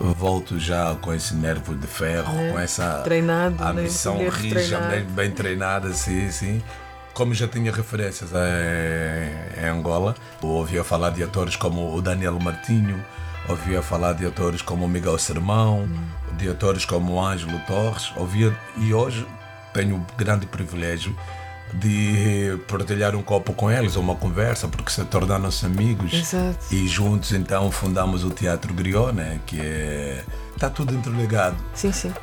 Volto 0.00 0.60
já 0.60 0.94
com 1.00 1.12
esse 1.12 1.34
nervo 1.34 1.74
de 1.74 1.86
ferro, 1.86 2.38
É, 2.38 2.52
com 2.52 2.58
essa 2.58 3.00
treinado, 3.02 3.64
a 3.64 3.72
né? 3.72 3.82
missão 3.82 4.16
rija, 4.28 4.78
bem, 4.80 5.02
bem 5.04 5.30
treinada, 5.32 5.92
sim, 5.92 6.30
sim. 6.30 6.62
Como 7.18 7.34
já 7.34 7.48
tinha 7.48 7.72
referências 7.72 8.30
em, 8.30 9.60
em 9.60 9.68
Angola, 9.68 10.14
ouvia 10.40 10.84
falar 10.84 11.10
de 11.10 11.20
atores 11.24 11.56
como 11.56 11.92
o 11.92 12.00
Daniel 12.00 12.38
Martinho, 12.38 13.04
ouvia 13.48 13.82
falar 13.82 14.12
de 14.12 14.24
atores 14.24 14.62
como 14.62 14.84
o 14.84 14.88
Miguel 14.88 15.18
Sermão, 15.18 15.88
de 16.36 16.48
atores 16.48 16.84
como 16.84 17.14
o 17.14 17.20
Ângelo 17.20 17.58
Torres, 17.66 18.12
ouvia 18.14 18.56
e 18.76 18.94
hoje 18.94 19.26
tenho 19.74 19.96
o 19.96 20.06
grande 20.16 20.46
privilégio 20.46 21.12
de 21.74 22.56
partilhar 22.68 23.16
um 23.16 23.22
copo 23.22 23.52
com 23.52 23.68
eles, 23.68 23.96
ou 23.96 24.02
uma 24.04 24.14
conversa, 24.14 24.68
porque 24.68 24.92
se 24.92 25.04
tornaram-se 25.04 25.66
amigos. 25.66 26.14
Exato. 26.14 26.72
E 26.72 26.86
juntos 26.86 27.32
então 27.32 27.68
fundamos 27.72 28.22
o 28.22 28.30
Teatro 28.30 28.72
Griot, 28.72 29.12
né? 29.12 29.40
que 29.44 29.60
é. 29.60 30.22
Está 30.54 30.70
tudo 30.70 30.94
interligado. 30.94 31.56
Sim, 31.74 31.90
sim. 31.90 32.14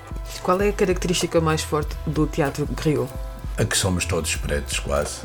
Qual 0.42 0.62
é 0.62 0.70
a 0.70 0.74
característica 0.74 1.42
mais 1.42 1.62
forte 1.62 1.98
do 2.08 2.26
teatro 2.26 2.66
griot? 2.66 3.10
É 3.58 3.66
que 3.66 3.78
somos 3.78 4.06
todos 4.06 4.36
pretos, 4.36 4.80
quase. 4.80 5.22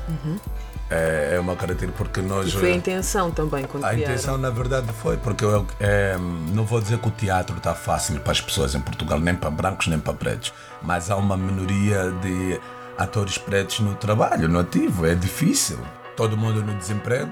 É, 0.88 1.34
é 1.36 1.40
uma 1.40 1.54
característica 1.54 2.02
porque 2.04 2.20
nós. 2.20 2.48
E 2.48 2.52
foi 2.52 2.72
a 2.72 2.74
intenção 2.74 3.30
também 3.30 3.64
quando 3.64 3.84
A 3.84 3.90
criaram. 3.90 4.12
intenção, 4.12 4.38
na 4.38 4.50
verdade, 4.50 4.88
foi, 5.00 5.16
porque 5.16 5.44
eu 5.44 5.66
é, 5.78 6.16
não 6.52 6.64
vou 6.64 6.80
dizer 6.80 6.98
que 6.98 7.08
o 7.08 7.10
teatro 7.12 7.56
está 7.56 7.74
fácil 7.74 8.18
para 8.20 8.32
as 8.32 8.40
pessoas 8.40 8.74
em 8.74 8.80
Portugal, 8.80 9.20
nem 9.20 9.34
para 9.34 9.50
brancos, 9.50 9.86
nem 9.86 9.98
para 10.00 10.14
pretos, 10.14 10.52
mas 10.82 11.10
há 11.10 11.16
uma 11.16 11.36
minoria 11.36 12.10
de 12.22 12.60
atores 12.98 13.38
pretos 13.38 13.80
no 13.80 13.94
trabalho, 13.94 14.48
no 14.48 14.58
ativo, 14.58 15.06
é 15.06 15.14
difícil. 15.14 15.78
Todo 16.16 16.36
mundo 16.36 16.62
no 16.62 16.74
desemprego, 16.74 17.30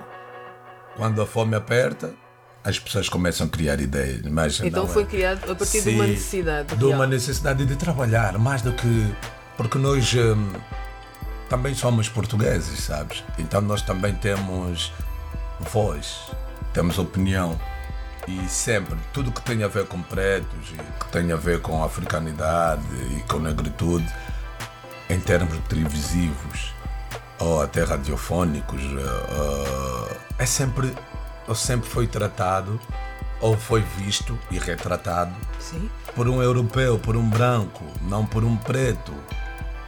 quando 0.97 1.21
a 1.21 1.27
fome 1.27 1.55
aperta, 1.57 2.15
as 2.65 2.79
pessoas 2.79 3.09
começam 3.09 3.47
a 3.47 3.51
criar 3.51 3.81
ideias. 3.81 4.23
Mas 4.23 4.61
Então 4.61 4.85
não 4.85 4.93
foi 4.93 5.03
é. 5.03 5.07
criado 5.07 5.51
a 5.51 5.55
partir 5.55 5.83
de 5.83 5.91
uma 5.91 6.07
necessidade. 6.07 6.77
De 6.77 6.85
uma 6.85 7.07
necessidade 7.07 7.67
de 7.67 7.77
trabalhar, 7.77 8.39
mais 8.39 8.63
do 8.63 8.73
que. 8.73 9.15
Porque 9.57 9.77
nós 9.79 10.15
hum, 10.15 10.53
também 11.49 11.75
somos 11.75 12.09
portugueses, 12.09 12.81
sabes? 12.81 13.25
Então 13.39 13.61
nós 13.61 13.83
também 13.83 14.15
temos 14.15 14.93
voz, 15.61 16.31
temos 16.73 16.99
opinião. 16.99 17.59
E 18.27 18.47
sempre, 18.47 18.95
tudo 19.13 19.33
que 19.33 19.41
tem 19.41 19.65
a 19.65 19.69
ver 19.69 19.87
com 19.87 20.03
pretos, 20.03 20.73
e 20.73 20.77
que 20.77 21.11
tem 21.11 21.33
a 21.33 21.37
ver 21.37 21.63
com 21.63 21.83
africanidade 21.83 22.83
e 23.17 23.23
com 23.23 23.39
negritude, 23.39 24.07
em 25.09 25.19
termos 25.19 25.57
televisivos 25.67 26.75
ou 27.39 27.63
até 27.63 27.85
radiofónicos, 27.85 28.83
eh, 28.83 30.11
eh, 30.11 30.17
é 30.41 30.47
sempre, 30.47 30.95
ou 31.47 31.55
sempre 31.55 31.89
foi 31.89 32.07
tratado 32.07 32.79
ou 33.41 33.57
foi 33.57 33.81
visto 33.97 34.39
e 34.51 34.59
retratado 34.59 35.35
Sim. 35.59 35.89
por 36.15 36.29
um 36.29 36.43
europeu, 36.43 36.99
por 36.99 37.17
um 37.17 37.29
branco, 37.29 37.85
não 38.03 38.27
por 38.27 38.45
um 38.45 38.57
preto. 38.57 39.15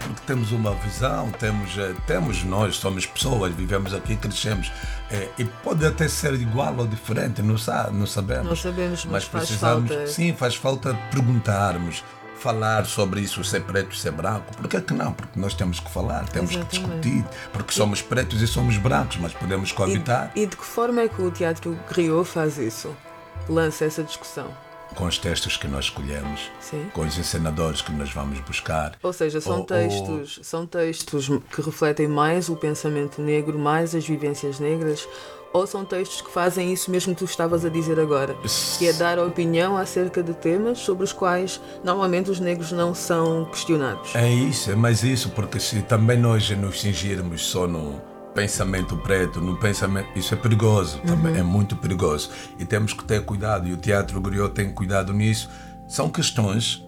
Porque 0.00 0.22
temos 0.26 0.50
uma 0.50 0.74
visão, 0.74 1.30
temos, 1.32 1.76
eh, 1.78 1.94
temos 2.06 2.42
nós, 2.42 2.76
somos 2.76 3.06
pessoas, 3.06 3.54
vivemos 3.54 3.92
aqui, 3.94 4.16
crescemos. 4.16 4.72
Eh, 5.10 5.28
e 5.38 5.44
pode 5.44 5.84
até 5.86 6.08
ser 6.08 6.34
igual 6.34 6.74
ou 6.78 6.86
diferente, 6.86 7.42
não, 7.42 7.56
não 7.92 8.06
sabemos. 8.06 8.46
Não 8.46 8.56
sabemos, 8.56 9.04
mas 9.04 9.24
faz 9.24 9.46
precisamos, 9.46 9.88
falta. 9.90 10.06
Sim, 10.06 10.34
faz 10.34 10.54
falta 10.56 10.94
perguntarmos, 11.10 12.02
falar 12.40 12.86
sobre 12.86 13.20
isso, 13.20 13.44
ser 13.44 13.60
preto, 13.62 13.94
ser 13.94 14.10
branco. 14.12 14.56
Por 14.56 14.66
que 14.66 14.78
é 14.78 14.80
que 14.80 14.94
não? 14.94 15.12
Porque 15.12 15.38
nós 15.38 15.54
temos 15.54 15.78
que 15.78 15.90
falar, 15.90 16.26
temos 16.28 16.50
que 16.50 16.56
Exatamente. 16.56 17.10
discutir. 17.10 17.24
Porque 17.52 17.72
somos 17.72 18.00
pretos 18.00 18.40
e 18.40 18.46
somos 18.46 18.78
brancos, 18.78 19.18
mas 19.18 19.32
podemos 19.34 19.70
coabitar 19.70 20.32
E, 20.34 20.42
e 20.42 20.46
de 20.46 20.56
que 20.56 20.64
forma 20.64 21.02
é 21.02 21.08
que 21.08 21.20
o 21.20 21.30
teatro 21.30 21.78
griot 21.88 22.28
faz 22.28 22.56
isso? 22.56 22.96
Lança 23.48 23.84
essa 23.84 24.02
discussão. 24.02 24.50
Com 24.94 25.04
os 25.06 25.18
textos 25.18 25.56
que 25.56 25.66
nós 25.68 25.86
escolhemos, 25.86 26.50
Sim. 26.60 26.86
com 26.92 27.02
os 27.02 27.16
encenadores 27.18 27.80
que 27.82 27.92
nós 27.92 28.10
vamos 28.12 28.38
buscar. 28.40 28.92
Ou 29.02 29.12
seja, 29.12 29.40
são 29.40 29.52
Ou- 29.54 29.58
ou- 29.60 29.64
textos, 29.66 30.40
são 30.42 30.66
textos 30.66 31.28
que 31.54 31.62
refletem 31.62 32.08
mais 32.08 32.48
o 32.48 32.56
pensamento 32.56 33.20
negro, 33.22 33.58
mais 33.58 33.94
as 33.94 34.06
vivências 34.06 34.58
negras, 34.58 35.08
ou 35.52 35.66
são 35.66 35.84
textos 35.84 36.20
que 36.20 36.30
fazem 36.30 36.72
isso 36.72 36.90
mesmo 36.92 37.12
que 37.12 37.18
tu 37.18 37.24
estavas 37.24 37.64
a 37.64 37.68
dizer 37.68 37.98
agora, 37.98 38.36
que 38.78 38.86
é 38.86 38.92
dar 38.92 39.18
opinião 39.18 39.76
acerca 39.76 40.22
de 40.22 40.32
temas 40.32 40.78
sobre 40.78 41.02
os 41.04 41.12
quais 41.12 41.60
normalmente 41.82 42.30
os 42.30 42.38
negros 42.38 42.70
não 42.70 42.94
são 42.94 43.44
questionados. 43.46 44.14
É 44.14 44.28
isso, 44.30 44.70
é 44.70 44.76
mais 44.76 45.02
isso, 45.02 45.30
porque 45.30 45.58
se 45.58 45.82
também 45.82 46.18
nós 46.18 46.48
nos 46.50 46.80
cingirmos 46.80 47.44
só 47.46 47.66
no 47.66 48.00
pensamento 48.34 48.96
preto, 48.96 49.40
no 49.40 49.56
pensamento, 49.56 50.08
isso 50.16 50.34
é 50.34 50.36
perigoso, 50.36 50.98
também 51.00 51.36
é 51.36 51.42
muito 51.42 51.76
perigoso. 51.76 52.30
E 52.58 52.64
temos 52.64 52.92
que 52.92 53.04
ter 53.04 53.24
cuidado, 53.24 53.68
e 53.68 53.72
o 53.72 53.76
Teatro 53.76 54.20
Griot 54.20 54.54
tem 54.54 54.72
cuidado 54.72 55.12
nisso. 55.12 55.48
São 55.88 56.08
questões 56.08 56.86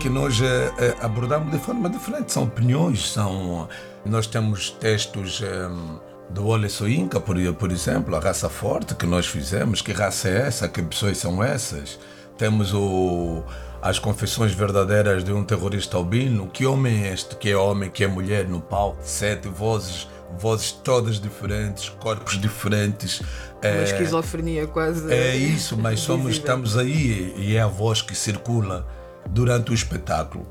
que 0.00 0.08
nós 0.08 0.40
eh, 0.40 0.72
eh, 0.78 0.96
abordamos 1.00 1.50
de 1.52 1.58
forma 1.58 1.88
diferente, 1.88 2.32
são 2.32 2.44
opiniões, 2.44 3.10
são... 3.12 3.68
Nós 4.04 4.26
temos 4.26 4.70
textos... 4.70 5.40
eh, 5.42 6.10
do 6.30 6.46
Ole 6.46 6.70
Soinka, 6.70 7.18
por, 7.18 7.36
por 7.54 7.72
exemplo, 7.72 8.14
a 8.14 8.20
raça 8.20 8.48
forte 8.48 8.94
que 8.94 9.04
nós 9.04 9.26
fizemos, 9.26 9.82
que 9.82 9.92
raça 9.92 10.28
é 10.28 10.46
essa, 10.46 10.68
que 10.68 10.80
pessoas 10.80 11.18
são 11.18 11.42
essas? 11.42 11.98
Temos 12.38 12.72
o, 12.72 13.42
as 13.82 13.98
confissões 13.98 14.52
verdadeiras 14.52 15.24
de 15.24 15.32
um 15.32 15.42
terrorista 15.42 15.96
albino, 15.96 16.46
que 16.46 16.64
homem 16.64 17.04
é 17.04 17.12
este, 17.12 17.34
que 17.34 17.50
é 17.50 17.56
homem, 17.56 17.90
que 17.90 18.04
é 18.04 18.06
mulher 18.06 18.48
no 18.48 18.60
palco, 18.60 18.98
sete 19.02 19.48
vozes, 19.48 20.08
vozes 20.38 20.72
todas 20.72 21.20
diferentes, 21.20 21.88
corpos 21.88 22.40
diferentes. 22.40 23.20
Uma 23.20 23.28
é, 23.62 23.84
esquizofrenia 23.84 24.66
quase. 24.66 25.12
é 25.12 25.36
isso, 25.36 25.76
mas 25.76 26.00
somos, 26.00 26.32
estamos 26.32 26.76
aí 26.76 27.34
e 27.36 27.56
é 27.56 27.60
a 27.60 27.66
voz 27.66 28.00
que 28.02 28.14
circula 28.14 28.86
durante 29.28 29.70
o 29.70 29.74
espetáculo. 29.74 30.46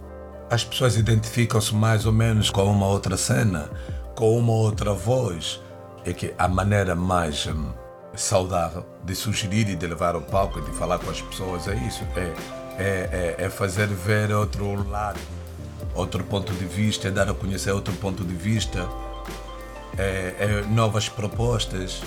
As 0.50 0.64
pessoas 0.64 0.96
identificam-se 0.96 1.74
mais 1.76 2.06
ou 2.06 2.12
menos 2.12 2.50
com 2.50 2.64
uma 2.64 2.88
outra 2.88 3.16
cena, 3.18 3.70
com 4.16 4.38
uma 4.38 4.54
outra 4.54 4.94
voz. 4.94 5.62
É 6.06 6.14
que 6.14 6.34
a 6.38 6.48
maneira 6.48 6.96
mais 6.96 7.46
hum, 7.46 7.72
saudável 8.16 8.86
de 9.04 9.14
sugerir 9.14 9.70
e 9.70 9.76
de 9.76 9.86
levar 9.86 10.16
ao 10.16 10.22
palco 10.22 10.60
e 10.60 10.62
de 10.62 10.72
falar 10.72 10.98
com 10.98 11.10
as 11.10 11.22
pessoas 11.22 11.68
é 11.68 11.76
isso. 11.76 12.04
É, 12.16 12.34
é, 12.78 13.36
é, 13.40 13.46
é 13.46 13.50
fazer 13.50 13.88
ver 13.88 14.32
outro 14.32 14.88
lado, 14.90 15.20
outro 15.94 16.24
ponto 16.24 16.54
de 16.54 16.66
vista, 16.66 17.10
é 17.10 17.12
dar 17.12 17.30
a 17.30 17.34
conhecer 17.34 17.72
outro 17.72 17.94
ponto 17.96 18.24
de 18.24 18.34
vista 18.34 18.88
é, 20.00 20.36
é 20.40 20.62
novas 20.70 21.10
propostas, 21.10 22.02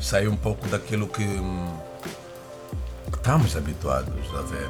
sair 0.00 0.28
um 0.28 0.36
pouco 0.36 0.66
daquilo 0.68 1.06
que, 1.06 1.22
hum, 1.22 1.76
que 3.10 3.16
estamos 3.16 3.56
habituados 3.56 4.12
a 4.36 4.42
ver. 4.42 4.68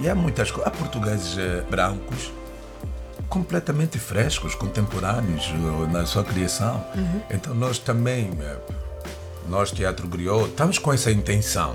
E 0.00 0.08
há 0.08 0.14
muitas 0.14 0.50
coisas. 0.50 0.72
Há 0.72 0.76
portugueses 0.76 1.36
eh, 1.36 1.64
brancos 1.68 2.32
completamente 3.28 3.98
frescos, 3.98 4.54
contemporâneos 4.54 5.46
eh, 5.52 5.92
na 5.92 6.06
sua 6.06 6.24
criação. 6.24 6.84
Então 7.30 7.54
nós 7.54 7.78
também, 7.78 8.30
eh, 8.40 8.56
nós 9.48 9.70
Teatro 9.70 10.06
Griot, 10.06 10.50
estamos 10.50 10.78
com 10.78 10.92
essa 10.92 11.10
intenção 11.10 11.74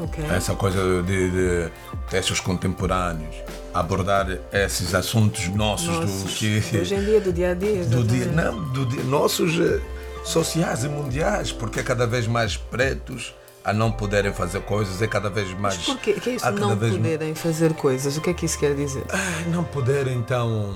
Ok. 0.00 0.24
essa 0.30 0.54
coisa 0.54 1.02
de, 1.02 1.30
de 1.30 1.70
textos 2.08 2.38
contemporâneos, 2.40 3.34
abordar 3.72 4.26
esses 4.52 4.94
assuntos 4.94 5.48
nossos, 5.48 5.88
Nossos, 5.88 6.22
do 6.22 6.28
que 6.30 6.76
Hoje 6.78 6.94
em 6.94 7.04
dia, 7.04 7.20
do 7.20 7.32
dia 7.32 7.50
a 7.50 7.54
dia. 7.54 7.84
do 7.84 8.04
dia, 8.04 8.26
não, 8.26 8.62
do 8.72 8.86
dia, 8.86 9.02
nossos 9.04 9.58
eh, 9.60 9.80
sociais 10.24 10.84
e 10.84 10.88
mundiais, 10.88 11.52
porque 11.52 11.80
é 11.80 11.82
cada 11.82 12.06
vez 12.06 12.26
mais 12.26 12.56
pretos 12.56 13.34
a 13.64 13.72
não 13.72 13.92
poderem 13.92 14.32
fazer 14.32 14.60
coisas, 14.62 15.02
é 15.02 15.06
cada 15.06 15.28
vez 15.28 15.50
mais 15.58 15.76
Mas 15.76 15.86
porquê? 15.86 16.14
Que 16.14 16.30
é 16.30 16.34
isso 16.34 16.50
não 16.52 16.76
poderem 16.76 17.34
fazer 17.34 17.74
coisas? 17.74 18.16
O 18.16 18.20
que 18.20 18.30
é 18.30 18.34
que 18.34 18.46
isso 18.46 18.58
quer 18.58 18.74
dizer? 18.74 19.04
Ah, 19.10 19.42
não 19.50 19.62
poderem 19.64 20.16
então, 20.16 20.74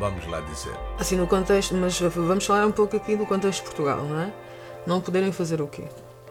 vamos 0.00 0.26
lá 0.26 0.40
dizer. 0.40 0.72
Assim, 0.98 1.16
no 1.16 1.26
contexto, 1.26 1.74
mas 1.74 1.98
vamos 2.00 2.44
falar 2.44 2.66
um 2.66 2.72
pouco 2.72 2.96
aqui 2.96 3.14
do 3.14 3.24
contexto 3.24 3.60
de 3.60 3.66
Portugal, 3.66 4.02
não 4.04 4.20
é? 4.20 4.32
Não 4.86 5.00
poderem 5.00 5.30
fazer 5.32 5.62
o 5.62 5.68
quê? 5.68 5.84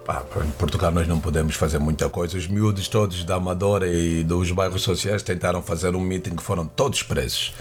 Pá, 0.05 0.21
em 0.45 0.51
Portugal 0.51 0.91
nós 0.91 1.07
não 1.07 1.17
podemos 1.19 1.55
fazer 1.55 1.79
muita 1.79 2.09
coisa. 2.09 2.37
Os 2.37 2.47
miúdos 2.47 2.87
todos 2.89 3.23
da 3.23 3.35
Amadora 3.35 3.87
e 3.87 4.23
dos 4.23 4.51
bairros 4.51 4.81
sociais 4.81 5.23
tentaram 5.23 5.61
fazer 5.61 5.95
um 5.95 5.99
meeting 6.01 6.35
que 6.35 6.43
foram 6.43 6.65
todos 6.67 7.01
presos. 7.03 7.53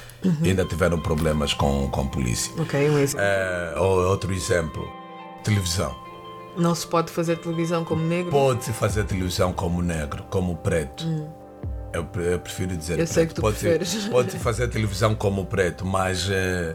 E 0.43 0.49
ainda 0.51 0.65
tiveram 0.65 0.99
problemas 1.01 1.53
com, 1.55 1.89
com 1.91 2.01
a 2.03 2.05
polícia. 2.07 2.53
Ok, 2.61 2.91
um 2.91 2.99
exemplo. 2.99 3.25
É, 3.25 3.75
ou 3.79 4.05
outro 4.09 4.33
exemplo, 4.33 4.89
televisão. 5.45 5.95
Não 6.57 6.75
se 6.75 6.87
pode 6.87 7.11
fazer 7.13 7.37
televisão 7.39 7.85
como 7.85 8.05
negro. 8.05 8.31
Pode-se 8.31 8.73
fazer 8.73 9.05
televisão 9.05 9.53
como 9.53 9.81
negro, 9.81 10.25
como 10.29 10.57
preto. 10.57 11.05
Eu, 11.93 12.05
pre- 12.05 12.35
eu 12.35 12.39
prefiro 12.41 12.77
dizer 12.77 12.95
Eu 12.95 12.97
preto. 12.99 13.13
sei 13.15 13.27
que 13.27 13.35
tu 13.35 13.41
pode 13.41 13.57
preferes. 13.59 14.07
Pode 14.09 14.39
fazer 14.39 14.69
televisão 14.69 15.15
como 15.15 15.45
preto, 15.47 15.85
mas 15.87 16.29
é, 16.31 16.75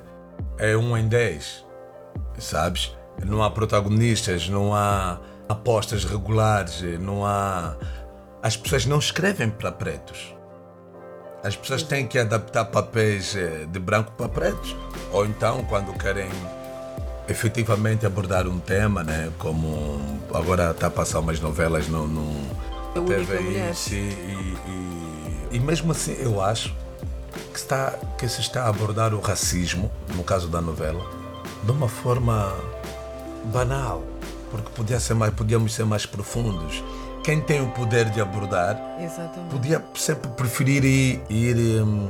é 0.60 0.78
um 0.78 0.96
em 0.98 1.08
dez, 1.08 1.66
sabes? 2.40 2.96
não 3.26 3.42
há 3.44 3.50
protagonistas, 3.50 4.48
não 4.48 4.76
há 4.76 5.20
apostas 5.48 6.04
regulares, 6.04 6.82
não 7.00 7.26
há. 7.26 7.76
As 8.42 8.56
pessoas 8.56 8.86
não 8.86 9.00
escrevem 9.00 9.50
para 9.50 9.72
pretos. 9.72 10.36
As 11.44 11.56
pessoas 11.56 11.84
têm 11.84 12.08
que 12.08 12.18
adaptar 12.20 12.66
papéis 12.66 13.36
eh, 13.36 13.66
de 13.70 13.80
branco 13.80 14.12
para 14.14 14.28
pretos. 14.28 14.76
Ou 15.12 15.26
então, 15.26 15.64
quando 15.66 15.94
querem 15.94 16.30
efetivamente 17.28 18.06
abordar 18.06 18.48
um 18.48 18.60
tema, 18.60 19.04
né? 19.04 19.32
como 19.38 20.20
agora 20.34 20.72
está 20.72 20.88
a 20.88 20.90
passar 20.90 21.20
umas 21.20 21.40
novelas 21.40 21.88
no, 21.88 22.08
no 22.08 22.52
A 22.96 23.02
TVI, 23.02 23.74
e, 23.92 23.96
e, 23.96 25.48
e 25.52 25.60
mesmo 25.60 25.92
assim 25.92 26.16
eu 26.20 26.42
acho 26.42 26.74
que, 27.52 27.60
está, 27.60 27.94
que 28.18 28.28
se 28.28 28.42
está 28.42 28.64
a 28.64 28.70
abordar 28.70 29.14
o 29.14 29.20
racismo, 29.20 29.92
no 30.16 30.24
caso 30.24 30.48
da 30.48 30.62
novela, 30.62 31.06
de 31.64 31.72
uma 31.72 31.90
forma 31.90 32.54
banal, 33.46 34.04
porque 34.50 34.70
podia 34.76 35.00
ser 35.00 35.14
mais, 35.14 35.34
podíamos 35.34 35.74
ser 35.74 35.86
mais 35.86 36.06
profundos. 36.06 36.84
Quem 37.24 37.42
tem 37.42 37.62
o 37.62 37.68
poder 37.72 38.10
de 38.10 38.22
abordar 38.22 38.80
Exatamente. 39.00 39.50
podia 39.52 39.84
sempre 39.96 40.30
preferir 40.32 40.86
ir, 40.86 41.22
ir 41.30 41.82
hum, 41.82 42.10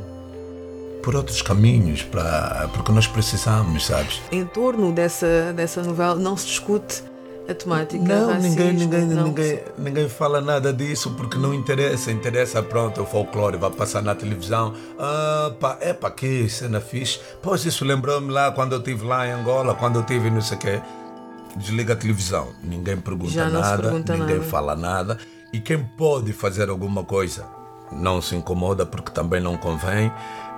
por 1.01 1.15
outros 1.15 1.41
caminhos, 1.41 2.03
para, 2.03 2.69
porque 2.73 2.91
nós 2.91 3.07
precisamos, 3.07 3.85
sabes? 3.85 4.21
Em 4.31 4.45
torno 4.45 4.91
dessa, 4.91 5.53
dessa 5.55 5.81
novela 5.81 6.15
não 6.15 6.35
se 6.37 6.47
discute 6.47 7.03
a 7.49 7.53
temática. 7.53 8.03
Não, 8.03 8.33
racismo, 8.33 8.49
ninguém, 8.49 8.73
ninguém, 8.73 9.05
não. 9.05 9.23
ninguém, 9.23 9.59
ninguém 9.77 10.09
fala 10.09 10.41
nada 10.41 10.73
disso 10.73 11.11
porque 11.11 11.37
não 11.37 11.53
interessa. 11.53 12.11
Interessa, 12.11 12.61
pronto, 12.61 13.01
o 13.01 13.05
folclore 13.05 13.57
vai 13.57 13.71
passar 13.71 14.01
na 14.01 14.13
televisão. 14.13 14.73
Ah, 14.99 15.51
pá, 15.59 15.77
é 15.79 15.93
pá, 15.93 16.11
que 16.11 16.49
cena 16.49 16.81
fixe. 16.81 17.19
Pois 17.41 17.65
isso 17.65 17.85
lembrou-me 17.85 18.31
lá 18.31 18.51
quando 18.51 18.73
eu 18.73 18.79
estive 18.79 19.05
lá 19.05 19.25
em 19.25 19.31
Angola, 19.31 19.73
quando 19.73 19.95
eu 19.95 20.01
estive 20.01 20.29
não 20.29 20.41
sei 20.41 20.57
o 20.57 20.59
quê. 20.59 20.81
Desliga 21.57 21.93
a 21.93 21.95
televisão, 21.95 22.53
ninguém 22.63 22.97
pergunta 22.97 23.49
nada, 23.49 23.81
pergunta 23.81 24.13
ninguém 24.13 24.37
nada. 24.37 24.49
fala 24.49 24.75
nada. 24.75 25.17
E 25.51 25.59
quem 25.59 25.83
pode 25.83 26.33
fazer 26.33 26.69
alguma 26.69 27.03
coisa 27.03 27.45
não 27.91 28.21
se 28.21 28.35
incomoda 28.35 28.85
porque 28.85 29.11
também 29.11 29.41
não 29.41 29.57
convém. 29.57 30.11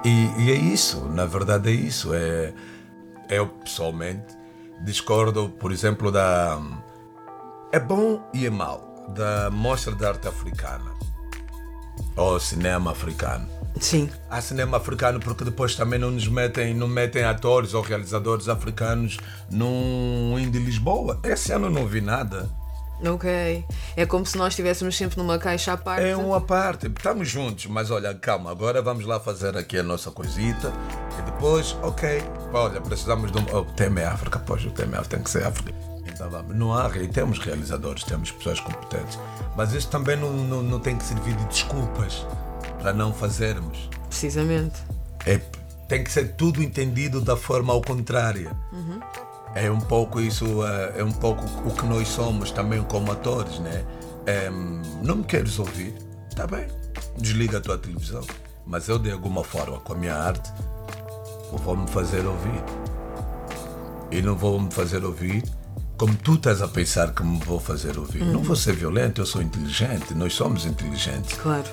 E, 0.04 0.32
e 0.38 0.52
é 0.52 0.56
isso, 0.56 1.06
na 1.06 1.26
verdade 1.26 1.70
é 1.70 1.74
isso. 1.74 2.14
É, 2.14 2.54
eu 3.30 3.48
pessoalmente 3.48 4.38
discordo, 4.82 5.50
por 5.50 5.72
exemplo, 5.72 6.12
da. 6.12 6.60
É 7.72 7.80
bom 7.80 8.22
e 8.34 8.46
é 8.46 8.50
mau 8.50 9.08
da 9.10 9.50
Mostra 9.52 9.94
de 9.94 10.06
Arte 10.06 10.28
Africana 10.28 10.92
ou 12.16 12.40
cinema 12.40 12.92
africano. 12.92 13.59
Sim, 13.80 14.10
Há 14.30 14.42
cinema 14.42 14.78
africano 14.78 15.20
porque 15.20 15.44
depois 15.44 15.76
também 15.76 15.98
não 16.00 16.12
nos 16.12 16.28
metem, 16.28 16.74
não 16.74 16.88
metem 16.88 17.24
atores 17.24 17.74
ou 17.74 17.82
realizadores 17.82 18.50
africanos 18.50 19.18
num 19.50 20.38
Indie 20.40 20.60
Lisboa. 20.60 21.20
Esse 21.24 21.52
ano 21.54 21.70
não 21.70 21.86
vi 21.88 22.02
nada. 22.02 22.50
ok. 23.06 23.64
É 23.96 24.06
como 24.06 24.26
se 24.26 24.38
nós 24.38 24.54
estivéssemos 24.54 24.98
sempre 24.98 25.18
numa 25.18 25.38
caixa 25.40 25.74
à 25.74 25.78
parte. 25.78 26.06
É 26.06 26.16
uma 26.18 26.42
parte. 26.42 26.88
Estamos 26.88 27.30
juntos, 27.30 27.68
mas 27.68 27.90
olha, 27.90 28.14
calma, 28.14 28.52
agora 28.52 28.82
vamos 28.82 29.06
lá 29.06 29.20
fazer 29.20 29.56
aqui 29.56 29.78
a 29.78 29.84
nossa 29.84 30.12
coisita 30.12 30.74
e 31.18 31.22
depois, 31.22 31.78
ok, 31.82 32.22
olha, 32.52 32.82
precisamos 32.82 33.32
de 33.32 33.38
um. 33.38 33.46
Oh, 33.54 33.60
o 33.60 33.66
tema 33.66 34.02
é 34.02 34.06
África, 34.06 34.40
pois 34.40 34.66
o 34.66 34.72
tema 34.72 34.96
é 34.96 35.00
África, 35.00 35.16
tem 35.16 35.24
que 35.24 35.30
ser 35.30 35.46
África. 35.46 35.74
Então 36.06 36.30
vamos. 36.30 36.54
Não 36.54 36.74
há, 36.78 36.90
e 36.98 37.08
temos 37.08 37.40
realizadores, 37.40 38.04
temos 38.04 38.30
pessoas 38.32 38.60
competentes, 38.60 39.18
mas 39.56 39.72
isso 39.74 39.88
também 39.90 40.18
não, 40.18 40.34
não, 40.34 40.62
não 40.62 40.80
tem 40.80 40.98
que 40.98 41.04
servir 41.06 41.34
de 41.36 41.46
desculpas 41.46 42.26
para 42.80 42.94
não 42.94 43.14
fazermos. 43.14 43.90
Precisamente. 44.08 44.82
É, 45.26 45.40
tem 45.88 46.04
que 46.04 46.12
ser 46.12 46.34
tudo 46.36 46.64
entendido 46.64 47.22
da 47.22 47.36
forma 47.36 47.74
ao 47.74 47.82
contrária. 47.82 48.56
É 49.56 49.70
um 49.70 49.80
pouco 49.80 50.22
isso, 50.22 50.46
eh, 50.64 51.00
é 51.00 51.04
um 51.04 51.12
pouco 51.12 51.44
o 51.68 51.74
que 51.74 51.86
nós 51.86 52.08
somos 52.08 52.52
também 52.52 52.82
como 52.84 53.12
atores, 53.12 53.60
né? 53.60 53.84
É, 54.26 54.50
não 55.02 55.18
me 55.18 55.24
queres 55.24 55.58
ouvir? 55.58 55.94
Tá 56.36 56.46
bem, 56.46 56.68
desliga 57.18 57.58
a 57.58 57.62
tua 57.62 57.78
televisão. 57.78 58.22
Mas 58.66 58.88
eu, 58.88 59.00
de 59.00 59.12
alguma 59.12 59.44
forma, 59.44 59.80
com 59.80 59.94
a 59.94 59.96
minha 59.96 60.16
arte, 60.16 60.52
vou 61.52 61.76
me 61.76 61.88
fazer 61.88 62.24
ouvir. 62.26 62.64
E 64.12 64.22
não 64.22 64.36
vou 64.36 64.60
me 64.60 64.72
fazer 64.72 65.04
ouvir 65.04 65.44
como 65.98 66.16
tu 66.16 66.36
estás 66.36 66.62
a 66.62 66.68
pensar 66.68 67.14
que 67.14 67.24
me 67.24 67.38
vou 67.40 67.60
fazer 67.60 67.98
ouvir. 67.98 68.24
Não 68.24 68.42
vou 68.42 68.56
ser 68.56 68.74
violento, 68.74 69.20
eu 69.20 69.26
sou 69.26 69.42
inteligente, 69.42 70.14
nós 70.14 70.34
somos 70.34 70.66
inteligentes 70.66 71.34
Claro. 71.38 71.68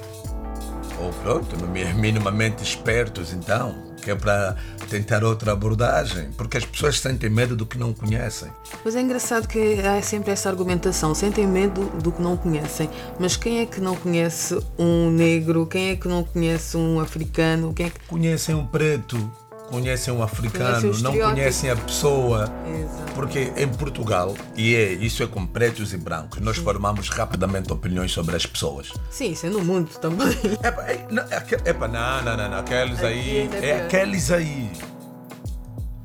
Ou 1.01 1.13
pronto, 1.13 1.57
minimamente 1.97 2.63
espertos 2.63 3.33
então, 3.33 3.75
que 4.03 4.11
é 4.11 4.15
para 4.15 4.57
tentar 4.89 5.25
outra 5.25 5.53
abordagem, 5.53 6.31
porque 6.37 6.57
as 6.57 6.65
pessoas 6.65 7.01
sentem 7.01 7.29
medo 7.29 7.57
do 7.57 7.67
que 7.67 7.77
não 7.77 7.93
conhecem. 7.93 8.51
Mas 8.85 8.95
é 8.95 9.01
engraçado 9.01 9.49
que 9.49 9.81
há 9.81 10.01
sempre 10.01 10.31
essa 10.31 10.49
argumentação. 10.49 11.15
Sentem 11.15 11.47
medo 11.47 11.85
do 12.03 12.13
que 12.13 12.23
não 12.23 12.37
conhecem. 12.37 12.89
Mas 13.19 13.37
quem 13.37 13.61
é 13.61 13.67
que 13.67 13.81
não 13.81 13.97
conhece 13.97 14.59
um 14.79 15.11
negro? 15.11 15.67
Quem 15.67 15.91
é 15.91 15.97
que 15.97 16.07
não 16.07 16.23
conhece 16.23 16.77
um 16.77 17.01
africano? 17.01 17.73
Quem 17.75 17.87
é 17.87 17.91
que. 17.91 18.01
Conhecem 18.07 18.55
um 18.55 18.67
preto, 18.67 19.31
conhecem 19.69 20.13
um 20.15 20.23
africano, 20.23 20.81
Conhecem 20.81 21.03
não 21.03 21.13
conhecem 21.19 21.71
a 21.71 21.77
pessoa. 21.77 22.53
Exato. 22.67 23.13
Porque 23.15 23.53
em 23.57 23.69
Portugal, 23.69 24.35
e 24.57 24.75
é, 24.75 24.93
isso 24.93 25.23
é 25.23 25.27
com 25.27 25.47
pretos 25.47 25.93
e 25.93 25.97
brancos, 25.97 26.41
nós 26.41 26.57
formamos 26.59 27.09
rapidamente 27.09 27.73
opiniões 27.73 28.13
sobre 28.13 28.37
as 28.37 28.45
pessoas. 28.47 28.93
Sim, 29.11 29.33
isso 29.33 29.47
é 29.47 29.49
no 29.51 29.65
mundo 29.65 29.91
também. 30.01 30.29
Epa, 30.63 30.83
é, 30.83 31.07
não, 31.11 31.23
é, 31.31 31.37
aque- 31.37 31.59
epa, 31.69 31.89
não, 31.89 32.23
não, 32.23 32.37
não, 32.37 32.51
não, 32.51 32.59
aqueles 32.59 33.03
aí, 33.03 33.49
é 33.63 33.67
é 33.71 33.85
aqueles 33.87 34.31
aí. 34.31 34.71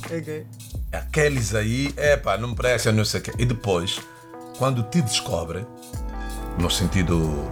ok. 0.06 0.46
aqueles 0.92 1.54
aí, 1.56 1.94
epá, 1.98 2.38
não 2.38 2.54
presta, 2.56 2.92
não 2.92 3.04
sei 3.06 3.20
o 3.20 3.24
quê. 3.24 3.32
E 3.38 3.46
depois, 3.46 4.00
quando 4.58 4.82
te 4.84 5.02
descobrem, 5.02 5.66
no 6.60 6.70
sentido, 6.70 7.50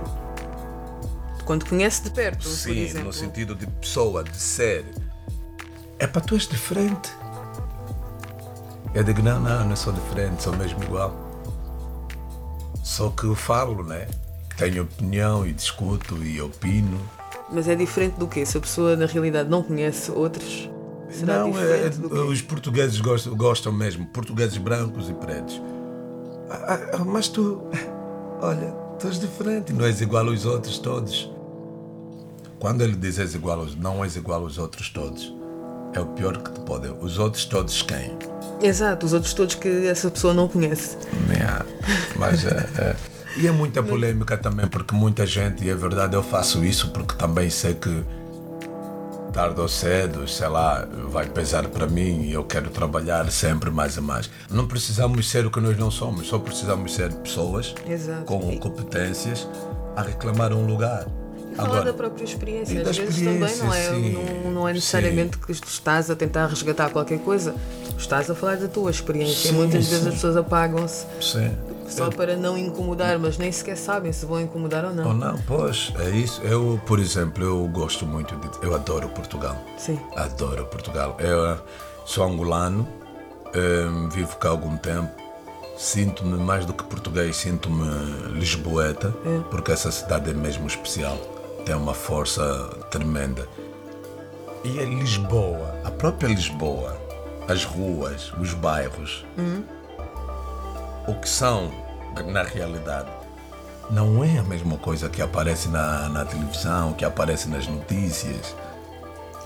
Quando 1.46 1.66
conhece 1.66 2.04
de 2.04 2.12
perto, 2.12 2.48
sim, 2.48 2.94
no 3.04 3.12
sentido 3.12 3.56
de 3.56 3.66
pessoa, 3.68 4.24
de 4.24 4.38
ser, 4.38 4.86
epá, 6.00 6.20
tu 6.20 6.36
és 6.36 6.48
diferente. 6.48 7.12
Eu 8.94 9.04
digo, 9.04 9.22
não, 9.22 9.40
não, 9.40 9.66
não 9.66 9.76
sou 9.76 9.94
diferente, 9.94 10.42
sou 10.42 10.56
mesmo 10.56 10.84
igual. 10.84 11.14
Só 12.84 13.10
que 13.10 13.26
eu 13.26 13.36
falo, 13.36 13.84
né? 13.84 14.08
Tenho 14.58 14.84
opinião 14.84 15.46
e 15.46 15.54
discuto 15.54 16.18
e 16.24 16.42
opino. 16.42 17.00
Mas 17.52 17.68
é 17.68 17.76
diferente 17.76 18.16
do 18.18 18.28
quê? 18.28 18.46
Se 18.46 18.58
a 18.58 18.62
pessoa 18.62 18.96
na 18.96 19.06
realidade 19.06 19.48
não 19.48 19.62
conhece 19.62 20.12
outros, 20.12 20.70
será 21.10 21.40
não, 21.40 21.50
é, 21.50 21.90
diferente 21.90 22.10
quê? 22.10 22.20
os 22.20 22.42
portugueses 22.42 23.00
gostam, 23.00 23.36
gostam 23.36 23.72
mesmo, 23.72 24.06
portugueses 24.08 24.58
brancos 24.58 25.10
e 25.10 25.14
pretos. 25.14 25.62
Ah, 26.50 26.80
ah, 26.94 27.06
mas 27.06 27.28
tu, 27.28 27.62
olha, 28.42 28.72
tu 29.00 29.08
és 29.08 29.20
diferente, 29.20 29.72
não 29.72 29.86
és 29.86 30.02
igual 30.02 30.28
aos 30.28 30.46
outros 30.46 30.80
todos. 30.80 31.32
Quando 32.60 32.82
ele 32.82 32.96
diz 32.96 33.20
és 33.20 33.36
igual 33.36 33.60
aos, 33.60 33.76
não 33.76 34.04
és 34.04 34.16
igual 34.16 34.42
aos 34.42 34.58
outros 34.58 34.90
todos, 34.90 35.34
é 35.94 36.00
o 36.00 36.06
pior 36.08 36.38
que 36.38 36.52
te 36.52 36.60
pode. 36.62 36.90
Os 37.02 37.18
outros 37.20 37.46
todos 37.46 37.82
quem? 37.82 38.18
Exato, 38.62 39.06
os 39.06 39.14
outros 39.14 39.34
todos 39.34 39.56
que 39.56 39.88
essa 39.88 40.10
pessoa 40.12 40.34
não 40.34 40.48
conhece. 40.48 40.98
Yeah, 41.30 41.66
mas 42.18 42.46
é, 42.46 42.70
é. 42.78 42.96
E 43.38 43.48
é 43.48 43.52
muita 43.52 43.82
polêmica 43.82 44.38
também, 44.38 44.68
porque 44.68 44.94
muita 44.94 45.26
gente, 45.26 45.64
e 45.64 45.70
é 45.70 45.76
verdade, 45.76 46.16
eu 46.16 46.24
faço 46.24 46.66
isso 46.66 46.90
porque 46.92 47.16
também 47.16 47.50
sei 47.50 47.74
que 47.74 48.04
tarde 49.32 49.62
ou 49.62 49.68
cedo, 49.68 50.28
sei 50.28 50.48
lá, 50.48 50.86
vai 51.10 51.28
pesar 51.28 51.68
para 51.68 51.88
mim 51.88 52.24
e 52.24 52.34
eu 52.34 52.44
quero 52.44 52.70
trabalhar 52.70 53.32
sempre 53.32 53.70
mais 53.70 53.96
e 53.96 54.02
mais. 54.02 54.30
Não 54.50 54.68
precisamos 54.68 55.30
ser 55.30 55.46
o 55.46 55.52
que 55.52 55.60
nós 55.60 55.78
não 55.78 55.92
somos, 55.92 56.28
só 56.28 56.40
precisamos 56.40 56.94
ser 56.94 57.14
pessoas 57.14 57.74
Exato. 57.88 58.26
com 58.26 58.58
competências 58.58 59.48
a 59.96 60.02
reclamar 60.02 60.52
um 60.52 60.66
lugar. 60.66 61.06
Falar 61.62 61.84
da 61.84 61.94
própria 61.94 62.24
experiência. 62.24 62.82
Às 62.82 62.98
vezes 62.98 63.16
também 63.18 63.56
não 63.58 63.74
é, 63.74 63.90
sim. 63.90 64.18
não, 64.44 64.52
não 64.52 64.68
é 64.70 64.74
necessariamente 64.74 65.38
que 65.38 65.46
tu 65.54 65.68
estás 65.68 66.10
a 66.10 66.16
tentar 66.16 66.48
resgatar 66.48 66.90
qualquer 66.90 67.20
coisa. 67.20 67.56
Estás 67.98 68.30
a 68.30 68.36
falar 68.36 68.58
da 68.58 68.68
tua 68.68 68.92
experiência. 68.92 69.50
Sim, 69.50 69.50
e 69.50 69.52
muitas 69.54 69.86
vezes 69.86 70.04
sim. 70.04 70.08
as 70.10 70.14
pessoas 70.16 70.38
apagam-se 70.38 71.06
Sim. 71.22 71.52
só 71.88 72.10
para 72.10 72.38
não 72.38 72.58
incomodar, 72.58 73.20
mas 73.20 73.38
nem 73.38 73.52
sequer 73.52 73.76
sabem 73.76 74.12
se 74.14 74.26
vão 74.26 74.40
incomodar 74.40 74.86
ou 74.86 74.92
Ou 74.92 74.96
não. 74.96 75.14
não, 75.14 75.38
pois, 75.46 75.92
é 76.00 76.10
isso. 76.10 76.42
Eu, 76.44 76.80
por 76.86 76.98
exemplo, 77.00 77.44
eu 77.44 77.68
gosto 77.68 78.06
muito 78.06 78.36
de. 78.38 78.66
Eu 78.66 78.74
adoro 78.74 79.10
Portugal. 79.10 79.58
Sim. 79.78 80.00
Adoro 80.16 80.66
Portugal. 80.68 81.18
Eu 81.20 81.46
eh, 81.46 81.58
sou 82.06 82.24
angolano, 82.24 82.88
eh, 83.54 84.10
vivo 84.14 84.38
cá 84.38 84.48
há 84.48 84.52
algum 84.52 84.78
tempo. 84.78 85.10
Sinto-me 85.78 86.38
mais 86.38 86.66
do 86.66 86.74
que 86.74 86.84
português, 86.84 87.38
sinto-me 87.38 87.88
lisboeta, 88.38 89.14
porque 89.50 89.72
essa 89.72 89.90
cidade 89.90 90.30
é 90.30 90.34
mesmo 90.34 90.68
especial. 90.68 91.18
Tem 91.70 91.76
uma 91.76 91.94
força 91.94 92.42
tremenda. 92.90 93.48
E 94.64 94.80
a 94.80 94.86
Lisboa, 94.86 95.80
a 95.86 95.92
própria 95.92 96.28
Lisboa, 96.28 97.00
as 97.48 97.64
ruas, 97.64 98.34
os 98.40 98.56
bairros, 98.56 99.24
o 101.08 101.14
que 101.14 101.30
são 101.30 101.72
na 102.26 102.42
realidade 102.42 103.12
não 103.92 104.24
é 104.24 104.40
a 104.40 104.44
mesma 104.44 104.80
coisa 104.80 105.10
que 105.10 105.22
aparece 105.22 105.70
na, 105.70 106.10
na 106.10 106.26
televisão, 106.26 106.94
que 106.94 107.06
aparece 107.06 107.48
nas 107.48 107.68
notícias. 107.68 108.56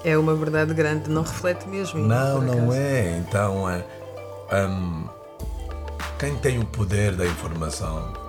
É 0.05 0.17
uma 0.17 0.33
verdade 0.33 0.73
grande, 0.73 1.09
não 1.09 1.23
reflete 1.23 1.67
mesmo. 1.67 1.99
Não, 1.99 2.39
não 2.39 2.71
é. 2.71 3.17
Então, 3.17 3.69
é, 3.69 3.83
hum, 4.65 5.09
quem 6.17 6.37
tem 6.37 6.57
o 6.57 6.65
poder 6.65 7.17
da 7.17 7.25
informação 7.25 8.22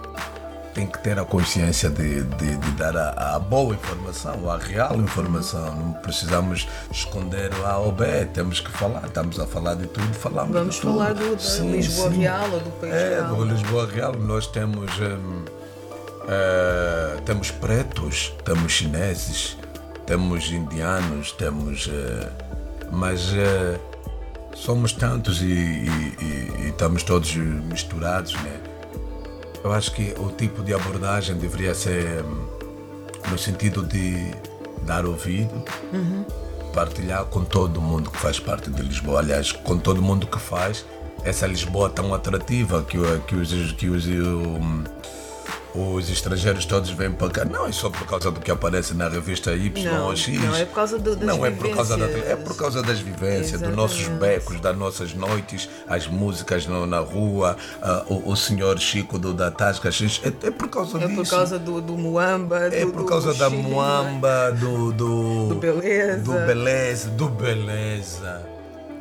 tem 0.74 0.86
que 0.88 0.98
ter 0.98 1.18
a 1.18 1.24
consciência 1.24 1.88
de, 1.88 2.24
de, 2.24 2.56
de 2.56 2.70
dar 2.72 2.96
a, 2.96 3.36
a, 3.36 3.38
boa 3.38 3.74
informação, 3.74 4.50
a 4.50 4.58
real 4.58 4.96
informação. 4.96 5.74
Não 5.76 5.92
precisamos 5.92 6.66
esconder 6.90 7.54
o 7.54 7.64
A 7.64 7.78
ou 7.78 7.92
B, 7.92 8.26
temos 8.34 8.60
que 8.60 8.70
falar. 8.72 9.04
Estamos 9.06 9.38
a 9.38 9.46
falar 9.46 9.76
de 9.76 9.86
tudo, 9.86 10.12
falamos 10.14 10.52
Vamos 10.52 10.74
de 10.74 10.80
falar 10.80 11.14
tudo. 11.14 11.36
do, 11.36 11.42
sim, 11.42 11.70
Lisboa 11.70 12.10
sim. 12.10 12.18
Real 12.18 12.50
ou 12.50 12.60
do 12.60 12.70
país 12.80 12.92
é, 12.92 13.08
real. 13.10 13.36
do 13.36 13.44
Lisboa 13.44 13.86
Real. 13.86 14.12
Nós 14.14 14.46
temos, 14.48 14.90
hum, 14.98 15.44
uh, 16.24 17.20
temos 17.22 17.52
pretos, 17.52 18.34
temos 18.44 18.72
chineses, 18.72 19.56
temos 20.06 20.50
indianos, 20.50 21.32
temos. 21.32 21.86
Uh, 21.86 21.90
mas. 22.90 23.32
Uh, 23.32 23.94
somos 24.56 24.92
tantos 24.92 25.42
e, 25.42 25.46
e, 25.46 26.16
e, 26.20 26.52
e 26.60 26.68
estamos 26.68 27.02
todos 27.02 27.34
misturados, 27.34 28.34
né? 28.34 28.73
Eu 29.64 29.72
acho 29.72 29.92
que 29.92 30.14
o 30.18 30.28
tipo 30.28 30.62
de 30.62 30.74
abordagem 30.74 31.36
deveria 31.36 31.74
ser 31.74 32.22
hum, 32.22 32.46
no 33.30 33.38
sentido 33.38 33.82
de 33.82 34.30
dar 34.82 35.06
ouvido, 35.06 35.54
uhum. 35.90 36.22
partilhar 36.74 37.24
com 37.24 37.42
todo 37.42 37.80
mundo 37.80 38.10
que 38.10 38.18
faz 38.18 38.38
parte 38.38 38.70
de 38.70 38.82
Lisboa. 38.82 39.20
Aliás, 39.20 39.52
com 39.52 39.78
todo 39.78 40.02
mundo 40.02 40.26
que 40.26 40.38
faz 40.38 40.84
essa 41.24 41.46
Lisboa 41.46 41.88
tão 41.88 42.12
atrativa 42.12 42.82
que, 42.82 42.98
que 43.26 43.34
os, 43.34 43.72
que 43.72 43.88
os, 43.88 44.06
um, 44.06 44.84
os 45.74 46.08
estrangeiros 46.08 46.64
todos 46.64 46.90
vêm 46.90 47.10
para 47.10 47.30
cá. 47.30 47.44
Não 47.44 47.66
é 47.66 47.72
só 47.72 47.90
por 47.90 48.06
causa 48.06 48.30
do 48.30 48.40
que 48.40 48.50
aparece 48.50 48.94
na 48.94 49.08
revista 49.08 49.52
Y 49.52 49.84
não, 49.84 50.06
ou 50.06 50.16
X. 50.16 50.40
Não, 50.40 50.54
é 50.54 50.64
por 50.64 50.74
causa 50.74 50.98
do, 50.98 51.16
das 51.16 51.26
Não, 51.26 51.42
vivências. 51.42 51.62
é 51.62 51.68
por 51.68 51.74
causa, 51.74 51.96
da, 51.96 52.06
é 52.06 52.36
por 52.36 52.56
causa 52.56 52.82
das 52.82 53.00
vivências, 53.00 53.60
dos 53.60 53.74
nossos 53.74 54.06
becos, 54.06 54.60
das 54.60 54.76
nossas 54.76 55.14
noites, 55.14 55.68
as 55.88 56.06
músicas 56.06 56.66
no, 56.66 56.86
na 56.86 57.00
rua, 57.00 57.56
uh, 57.82 58.14
o, 58.14 58.30
o 58.30 58.36
senhor 58.36 58.78
Chico 58.78 59.18
do, 59.18 59.34
da 59.34 59.50
Tasca 59.50 59.90
X. 59.90 60.20
É, 60.24 60.46
é 60.46 60.50
por 60.50 60.68
causa 60.68 60.98
é 60.98 61.06
disso. 61.06 61.12
É 61.12 61.24
por 61.24 61.30
causa 61.30 61.58
do, 61.58 61.80
do 61.80 61.96
Muamba. 61.96 62.58
É 62.66 62.84
do, 62.84 62.92
por 62.92 63.04
causa 63.06 63.32
do 63.32 63.38
da 63.38 63.50
Chile, 63.50 63.62
Muamba, 63.62 64.52
do, 64.52 64.92
do. 64.92 65.48
Do 65.48 65.54
Beleza. 65.56 66.18
Do 66.18 66.32
Beleza, 66.46 67.10
do 67.10 67.28
Beleza. 67.28 68.53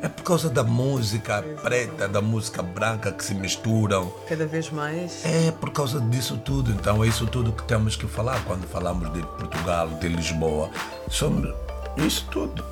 É 0.04 0.08
por 0.10 0.22
causa 0.22 0.50
da 0.50 0.62
música 0.62 1.42
preta, 1.62 2.06
da 2.06 2.20
música 2.20 2.62
branca 2.62 3.10
que 3.10 3.24
se 3.24 3.34
misturam. 3.34 4.12
Cada 4.28 4.44
vez 4.44 4.68
mais. 4.68 5.24
É 5.24 5.50
por 5.50 5.70
causa 5.70 5.98
disso 5.98 6.36
tudo. 6.36 6.70
Então 6.72 7.02
é 7.02 7.08
isso 7.08 7.26
tudo 7.26 7.50
que 7.50 7.62
temos 7.62 7.96
que 7.96 8.06
falar 8.06 8.44
quando 8.44 8.68
falamos 8.68 9.10
de 9.14 9.22
Portugal, 9.22 9.88
de 9.88 10.08
Lisboa. 10.08 10.68
Somos 11.08 11.54
isso 11.96 12.26
tudo. 12.30 12.62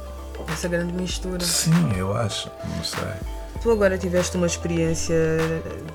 Essa 0.46 0.68
grande 0.68 0.92
mistura. 0.92 1.42
Sim, 1.42 1.96
eu 1.96 2.14
acho. 2.14 2.50
Não 2.76 2.84
sei. 2.84 3.41
Tu 3.62 3.70
agora 3.70 3.96
tiveste 3.96 4.36
uma 4.36 4.46
experiência, 4.46 5.14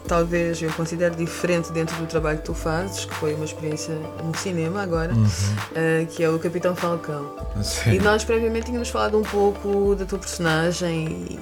talvez 0.07 0.61
eu 0.61 0.71
considero 0.71 1.13
diferente 1.15 1.69
dentro 1.73 1.97
do 1.97 2.05
trabalho 2.05 2.37
que 2.37 2.45
tu 2.45 2.53
fazes, 2.53 3.03
que 3.03 3.13
foi 3.15 3.33
uma 3.33 3.43
experiência 3.43 3.93
no 4.23 4.33
cinema 4.37 4.83
agora, 4.83 5.13
uhum. 5.13 5.25
uh, 5.25 6.05
que 6.07 6.23
é 6.23 6.29
o 6.29 6.39
Capitão 6.39 6.73
Falcão. 6.73 7.35
Sim. 7.61 7.95
E 7.95 7.99
nós 7.99 8.23
previamente 8.23 8.67
tínhamos 8.67 8.87
falado 8.87 9.17
um 9.17 9.23
pouco 9.23 9.95
da 9.95 10.05
tua 10.05 10.17
personagem. 10.17 11.39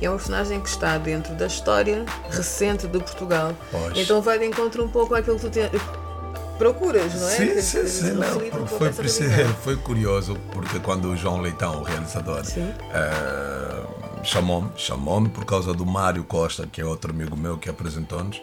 E 0.00 0.04
é 0.04 0.10
uma 0.10 0.16
personagem 0.16 0.60
que 0.60 0.68
está 0.68 0.98
dentro 0.98 1.32
da 1.34 1.46
história 1.46 2.04
recente 2.28 2.88
de 2.88 2.98
Portugal. 2.98 3.54
Pois. 3.70 3.96
Então 3.96 4.20
vai 4.20 4.40
de 4.40 4.46
encontro 4.46 4.84
um 4.84 4.88
pouco 4.88 5.14
àquilo 5.14 5.38
que 5.38 5.48
tu 5.48 5.50
te... 5.50 5.60
procuras, 6.58 7.14
não 7.14 7.28
é? 7.28 7.36
Sim, 7.36 7.46
que, 7.46 7.62
sim, 7.62 7.86
sim. 7.86 8.10
Não, 8.14 8.62
um 8.62 8.66
foi, 8.66 8.90
foi 9.62 9.76
curioso, 9.76 10.36
porque 10.50 10.80
quando 10.80 11.04
o 11.04 11.16
João 11.16 11.40
Leitão, 11.40 11.82
o 11.82 11.82
realizador, 11.84 12.42
uh, 12.42 14.01
chamou-me, 14.22 14.70
chamou-me 14.76 15.28
por 15.28 15.44
causa 15.44 15.72
do 15.72 15.84
Mário 15.84 16.24
Costa, 16.24 16.66
que 16.66 16.80
é 16.80 16.84
outro 16.84 17.10
amigo 17.10 17.36
meu 17.36 17.58
que 17.58 17.68
apresentou-nos. 17.68 18.40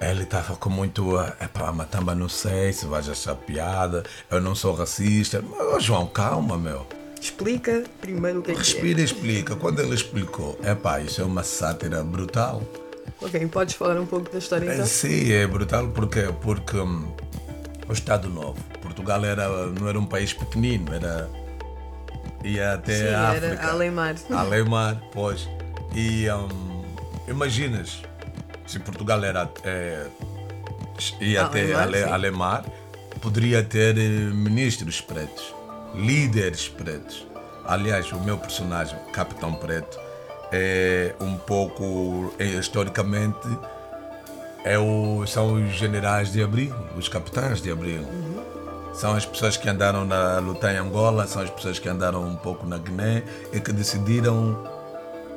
Ele 0.00 0.22
estava 0.22 0.54
com 0.54 0.70
muito. 0.70 1.18
Epá, 1.40 1.72
Matamba, 1.72 2.14
não 2.14 2.28
sei 2.28 2.72
se 2.72 2.86
vais 2.86 3.08
achar 3.08 3.34
piada, 3.34 4.04
eu 4.30 4.40
não 4.40 4.54
sou 4.54 4.74
racista. 4.74 5.42
Mas, 5.72 5.82
João, 5.82 6.06
calma, 6.06 6.56
meu. 6.56 6.86
Explica 7.20 7.82
primeiro 8.00 8.38
o 8.38 8.42
que 8.42 8.52
é 8.52 8.54
Respira 8.54 8.94
que 8.94 9.00
e 9.00 9.04
explica. 9.04 9.56
Quando 9.56 9.80
ele 9.80 9.94
explicou, 9.94 10.58
epá, 10.62 11.00
isso 11.00 11.20
é 11.20 11.24
uma 11.24 11.42
sátira 11.42 12.04
brutal. 12.04 12.62
Ok, 13.20 13.44
podes 13.48 13.74
falar 13.74 14.00
um 14.00 14.06
pouco 14.06 14.30
da 14.30 14.38
história 14.38 14.72
então? 14.72 14.86
Sim, 14.86 15.32
é 15.32 15.46
brutal 15.46 15.88
porque, 15.88 16.32
porque 16.40 16.76
um, 16.76 17.12
o 17.88 17.92
Estado 17.92 18.28
Novo, 18.28 18.62
Portugal 18.80 19.24
era, 19.24 19.48
não 19.66 19.88
era 19.88 19.98
um 19.98 20.06
país 20.06 20.32
pequenino, 20.32 20.94
era. 20.94 21.28
Ia 22.44 22.74
até 22.74 22.94
Sim, 22.94 23.14
a 23.14 23.34
era 23.34 23.46
África. 23.48 23.68
além 23.68 23.90
mar. 23.90 24.14
Além 24.30 24.64
mar, 24.68 25.00
pois. 25.12 25.48
E 25.94 26.30
um, 26.30 26.84
imaginas, 27.26 28.02
se 28.66 28.78
Portugal 28.78 29.24
era, 29.24 29.50
é, 29.64 30.06
ia 31.20 31.44
até 31.44 31.72
Ale. 31.74 32.04
Alemar, 32.04 32.64
poderia 33.20 33.62
ter 33.62 33.96
eh, 33.96 34.00
ministros 34.00 35.00
pretos, 35.00 35.54
líderes 35.94 36.68
pretos. 36.68 37.26
Aliás, 37.64 38.10
o 38.12 38.20
meu 38.20 38.38
personagem, 38.38 38.98
Capitão 39.12 39.54
Preto, 39.54 39.98
é 40.50 41.14
um 41.20 41.36
pouco, 41.36 42.32
é, 42.38 42.44
historicamente, 42.44 43.46
é 44.64 44.78
o, 44.78 45.26
são 45.26 45.54
os 45.54 45.72
generais 45.74 46.32
de 46.32 46.42
Abril, 46.42 46.74
os 46.96 47.08
capitães 47.08 47.60
de 47.60 47.70
Abril. 47.70 48.02
São 48.98 49.14
as 49.14 49.24
pessoas 49.24 49.56
que 49.56 49.68
andaram 49.68 50.04
na 50.04 50.40
luta 50.40 50.72
em 50.72 50.76
Angola, 50.76 51.24
são 51.24 51.40
as 51.40 51.48
pessoas 51.48 51.78
que 51.78 51.88
andaram 51.88 52.20
um 52.26 52.34
pouco 52.34 52.66
na 52.66 52.78
Guiné 52.78 53.22
e 53.52 53.60
que 53.60 53.72
decidiram 53.72 54.58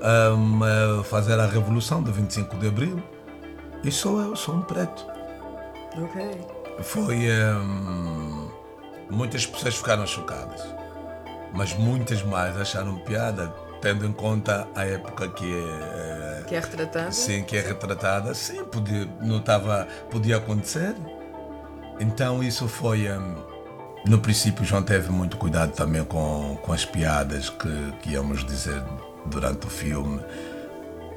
um, 0.02 1.04
fazer 1.04 1.40
a 1.40 1.46
revolução 1.46 2.02
de 2.02 2.12
25 2.12 2.58
de 2.58 2.70
Abril. 2.70 3.04
E 3.84 3.92
sou 3.92 4.20
eu, 4.20 4.36
sou 4.36 4.56
um 4.56 4.62
preto. 4.64 5.06
Ok. 5.96 6.42
Foi. 6.82 7.30
hum, 7.30 8.50
muitas 9.12 9.46
pessoas 9.46 9.76
ficaram 9.76 10.08
chocadas, 10.08 10.66
mas 11.54 11.72
muitas 11.76 12.24
mais 12.24 12.58
acharam 12.58 12.98
piada, 13.02 13.54
tendo 13.80 14.08
em 14.08 14.12
conta 14.12 14.68
a 14.74 14.88
época 14.88 15.28
que 15.28 15.46
é. 15.54 16.44
Que 16.48 16.56
é 16.56 16.60
retratada? 16.62 17.12
Sim, 17.12 17.44
que 17.44 17.58
é 17.58 17.62
retratada. 17.62 18.34
Sim, 18.34 18.64
podia, 18.64 19.08
não 19.22 19.38
estava, 19.38 19.88
podia 20.10 20.38
acontecer. 20.38 20.96
Então 22.00 22.42
isso 22.42 22.68
foi. 22.68 23.08
hum, 23.08 23.51
no 24.06 24.20
princípio, 24.20 24.66
João 24.66 24.82
teve 24.82 25.12
muito 25.12 25.38
cuidado 25.38 25.74
também 25.74 26.04
com, 26.04 26.58
com 26.62 26.74
as 26.74 26.84
piadas 26.86 27.50
que, 27.50 27.94
que 28.02 28.12
íamos 28.12 28.44
dizer 28.46 28.84
durante 29.26 29.68
o 29.68 29.70
filme. 29.70 30.20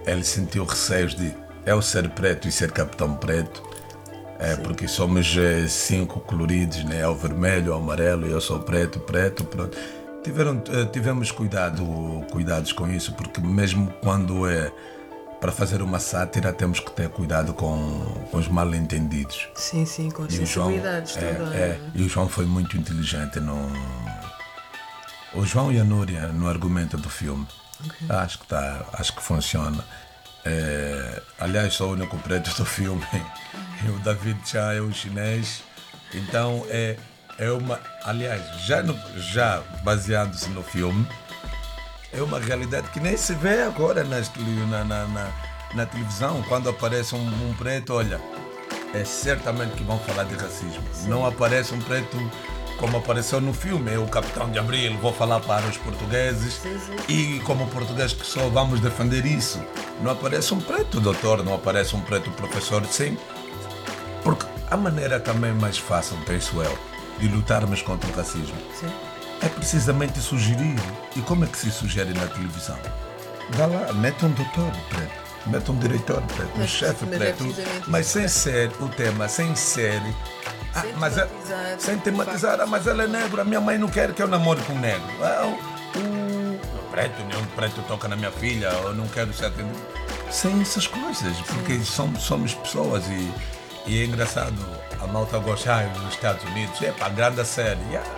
Ele 0.06 0.22
sentiu 0.22 0.64
receios 0.64 1.14
de 1.14 1.34
eu 1.64 1.80
ser 1.80 2.10
preto 2.10 2.46
e 2.46 2.52
ser 2.52 2.70
capitão 2.72 3.14
preto. 3.16 3.62
É, 4.38 4.56
porque 4.56 4.86
somos 4.88 5.34
eh, 5.38 5.66
cinco 5.68 6.20
coloridos, 6.20 6.84
né? 6.84 7.00
É 7.00 7.08
o 7.08 7.14
vermelho, 7.14 7.72
o 7.72 7.76
amarelo, 7.76 8.26
eu 8.26 8.40
sou 8.40 8.58
preto, 8.58 8.98
preto, 9.00 9.44
pronto. 9.44 9.78
Tiveram, 10.22 10.60
eh, 10.70 10.84
tivemos 10.86 11.30
cuidado, 11.30 11.84
cuidados 12.30 12.72
com 12.72 12.90
isso, 12.90 13.14
porque 13.14 13.40
mesmo 13.40 13.94
quando 14.02 14.46
é 14.46 14.72
para 15.44 15.52
fazer 15.52 15.82
uma 15.82 15.98
sátira, 16.00 16.54
temos 16.54 16.80
que 16.80 16.90
ter 16.92 17.10
cuidado 17.10 17.52
com, 17.52 18.00
com 18.30 18.38
os 18.38 18.48
mal 18.48 18.74
entendidos. 18.74 19.46
Sim, 19.54 19.84
sim, 19.84 20.10
com 20.10 20.22
as 20.22 20.32
E 20.32 20.46
João, 20.46 20.68
sensibilidades 20.70 21.16
é, 21.18 21.34
também. 21.34 21.58
é, 21.60 21.80
e 21.94 22.02
o 22.02 22.08
João 22.08 22.30
foi 22.30 22.46
muito 22.46 22.78
inteligente 22.78 23.38
no. 23.40 23.70
O 25.34 25.44
João 25.44 25.70
e 25.70 25.78
a 25.78 25.84
Núria 25.84 26.28
no 26.28 26.48
argumento 26.48 26.96
do 26.96 27.10
filme. 27.10 27.46
Acho 28.08 28.38
que 28.38 28.46
tá, 28.46 28.86
acho 28.94 29.14
que 29.14 29.22
funciona. 29.22 29.84
É, 30.46 31.20
aliás, 31.38 31.74
sou 31.74 31.90
o 31.90 31.92
único 31.92 32.16
preto 32.20 32.50
do 32.56 32.64
filme. 32.64 33.04
E 33.84 33.88
o 33.90 33.98
David 33.98 34.38
já 34.50 34.72
é 34.72 34.80
o 34.80 34.90
chinês. 34.94 35.62
Então 36.14 36.64
é, 36.70 36.96
é 37.38 37.50
uma. 37.50 37.78
Aliás, 38.02 38.40
já, 38.64 38.82
no- 38.82 38.98
já 39.20 39.60
baseando-se 39.82 40.48
no 40.48 40.62
filme, 40.62 41.06
é 42.16 42.22
uma 42.22 42.38
realidade 42.38 42.88
que 42.90 43.00
nem 43.00 43.16
se 43.16 43.34
vê 43.34 43.62
agora 43.62 44.04
nas 44.04 44.30
na, 44.70 44.84
na, 44.84 45.06
na, 45.06 45.32
na 45.74 45.86
televisão. 45.86 46.42
Quando 46.48 46.68
aparece 46.68 47.14
um, 47.14 47.48
um 47.48 47.54
preto, 47.54 47.94
olha, 47.94 48.20
é 48.92 49.04
certamente 49.04 49.72
que 49.72 49.82
vão 49.82 49.98
falar 49.98 50.24
de 50.24 50.34
racismo. 50.34 50.82
Não 51.06 51.26
aparece 51.26 51.74
um 51.74 51.80
preto 51.80 52.16
como 52.78 52.96
apareceu 52.96 53.40
no 53.40 53.52
filme, 53.52 53.92
é 53.92 53.98
o 53.98 54.06
Capitão 54.06 54.50
de 54.50 54.58
Abril, 54.58 54.98
vou 54.98 55.12
falar 55.12 55.40
para 55.40 55.66
os 55.66 55.76
portugueses. 55.76 56.54
Sim, 56.54 56.78
sim. 56.78 56.96
E 57.08 57.40
como 57.40 57.66
português 57.68 58.12
que 58.12 58.26
sou, 58.26 58.50
vamos 58.50 58.80
defender 58.80 59.24
isso. 59.24 59.62
Não 60.02 60.10
aparece 60.10 60.52
um 60.52 60.60
preto 60.60 61.00
doutor, 61.00 61.44
não 61.44 61.54
aparece 61.54 61.94
um 61.94 62.00
preto 62.00 62.30
professor, 62.32 62.84
sim. 62.86 63.16
Porque 64.22 64.44
a 64.70 64.76
maneira 64.76 65.20
também 65.20 65.52
mais 65.52 65.78
fácil, 65.78 66.16
penso 66.26 66.60
eu, 66.60 66.78
de 67.18 67.28
lutarmos 67.28 67.80
contra 67.80 68.10
o 68.10 68.16
racismo 68.16 68.56
Sim. 68.74 68.90
É 69.42 69.48
precisamente 69.48 70.18
sugerir. 70.20 70.76
E 71.16 71.20
como 71.22 71.44
é 71.44 71.46
que 71.46 71.58
se 71.58 71.70
sugere 71.70 72.12
na 72.14 72.26
televisão? 72.26 72.78
Vá 73.50 73.66
lá, 73.66 73.92
mete 73.92 74.24
um 74.24 74.30
doutor 74.30 74.72
preto, 74.88 75.12
mete 75.46 75.70
um 75.70 75.78
diretor 75.78 76.22
preto, 76.22 76.58
um 76.60 76.66
chefe 76.66 77.04
é 77.04 77.18
preto, 77.18 77.44
mas 77.86 78.06
isso, 78.06 78.12
sem 78.14 78.24
é. 78.24 78.28
ser 78.28 78.72
o 78.80 78.88
tema, 78.88 79.28
sem 79.28 79.54
ser. 79.54 80.00
Ah, 80.74 80.80
Sem 80.80 80.92
mas 80.94 81.16
é- 81.18 81.26
tematizar 81.26 81.76
sem 81.78 81.94
o 81.94 82.00
tematizar, 82.00 82.60
ah, 82.60 82.66
mas 82.66 82.86
ele 82.86 83.02
é 83.02 83.06
negro, 83.06 83.40
a 83.40 83.44
minha 83.44 83.60
mãe 83.60 83.78
não 83.78 83.88
quer 83.88 84.12
que 84.12 84.22
eu 84.22 84.26
namore 84.26 84.60
com 84.62 84.72
um 84.72 84.80
negro. 84.80 85.06
Ah, 85.22 85.44
o- 85.46 85.98
o- 86.00 86.90
preto, 86.90 87.22
nenhum 87.24 87.44
preto 87.54 87.82
toca 87.86 88.08
na 88.08 88.16
minha 88.16 88.30
filha, 88.32 88.72
ou 88.84 88.94
não 88.94 89.06
quero 89.08 89.32
ser 89.34 89.46
atendido. 89.46 89.78
Sem 90.30 90.60
essas 90.62 90.86
coisas, 90.88 91.36
porque 91.46 91.78
somos, 91.84 92.22
somos 92.22 92.54
pessoas 92.54 93.04
e, 93.06 93.32
e 93.86 94.02
é 94.02 94.06
engraçado, 94.06 94.56
a 95.00 95.06
malta 95.06 95.38
gostar 95.38 95.84
nos 96.00 96.14
Estados 96.14 96.42
Unidos, 96.44 96.80
é 96.82 96.90
para 96.92 97.10
grande 97.10 97.44
série. 97.44 97.78
Yeah. 97.90 98.08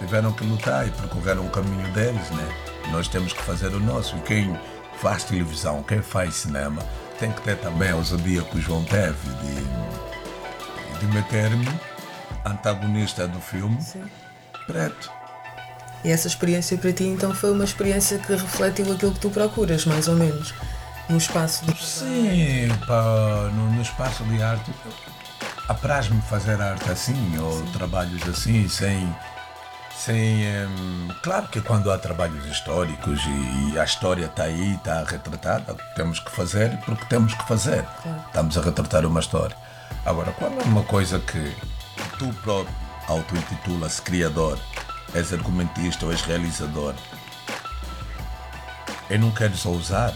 Tiveram 0.00 0.32
que 0.32 0.42
lutar 0.42 0.88
e 0.88 0.90
percorreram 0.90 1.46
o 1.46 1.50
caminho 1.50 1.86
deles, 1.92 2.28
né? 2.30 2.48
Nós 2.90 3.06
temos 3.06 3.32
que 3.32 3.42
fazer 3.42 3.68
o 3.68 3.78
nosso. 3.78 4.16
E 4.16 4.20
quem 4.22 4.58
faz 5.00 5.22
televisão, 5.22 5.82
quem 5.84 6.02
faz 6.02 6.34
cinema, 6.34 6.82
tem 7.20 7.30
que 7.30 7.42
ter 7.42 7.56
também 7.58 7.90
a 7.90 7.96
ousadia 7.96 8.42
que 8.42 8.58
o 8.58 8.60
João 8.60 8.82
teve 8.84 9.28
de, 9.42 10.98
de 10.98 11.06
meter-me 11.14 11.68
antagonista 12.44 13.28
do 13.28 13.40
filme 13.40 13.80
Sim. 13.80 14.02
preto. 14.66 15.10
E 16.02 16.10
essa 16.10 16.26
experiência 16.26 16.78
para 16.78 16.92
ti 16.92 17.04
então 17.04 17.34
foi 17.34 17.52
uma 17.52 17.64
experiência 17.64 18.18
que 18.18 18.32
refletiu 18.32 18.90
aquilo 18.92 19.12
que 19.12 19.20
tu 19.20 19.30
procuras, 19.30 19.84
mais 19.84 20.08
ou 20.08 20.16
menos, 20.16 20.54
no 21.10 21.18
espaço 21.18 21.66
de 21.66 21.76
Sim, 21.84 22.68
pá, 22.86 23.50
no, 23.52 23.70
no 23.70 23.82
espaço 23.82 24.24
de 24.24 24.42
arte, 24.42 24.72
apraz-me 25.68 26.20
fazer 26.22 26.60
arte 26.60 26.90
assim, 26.90 27.38
ou 27.38 27.62
trabalhos 27.72 28.26
assim, 28.28 28.66
sem. 28.68 29.14
Sem 30.04 30.46
hum, 30.66 31.08
claro 31.22 31.46
que 31.48 31.60
quando 31.60 31.90
há 31.90 31.98
trabalhos 31.98 32.46
históricos 32.46 33.20
e, 33.26 33.74
e 33.74 33.78
a 33.78 33.84
história 33.84 34.24
está 34.24 34.44
aí, 34.44 34.74
está 34.74 35.04
retratada, 35.04 35.76
temos 35.94 36.18
que 36.18 36.30
fazer 36.30 36.78
porque 36.86 37.04
temos 37.04 37.34
que 37.34 37.46
fazer. 37.46 37.84
Estamos 38.26 38.56
a 38.56 38.62
retratar 38.62 39.04
uma 39.04 39.20
história. 39.20 39.54
Agora, 40.06 40.32
quando 40.32 40.58
é 40.58 40.64
uma 40.64 40.82
coisa 40.84 41.20
que 41.20 41.54
tu 42.18 42.32
próprio 42.42 42.74
auto-intitula-se 43.08 44.00
criador, 44.00 44.58
és 45.12 45.32
argumentista 45.34 46.06
ou 46.06 46.12
és 46.12 46.22
realizador, 46.22 46.94
e 49.10 49.18
não 49.18 49.30
queres 49.32 49.66
ousar, 49.66 50.14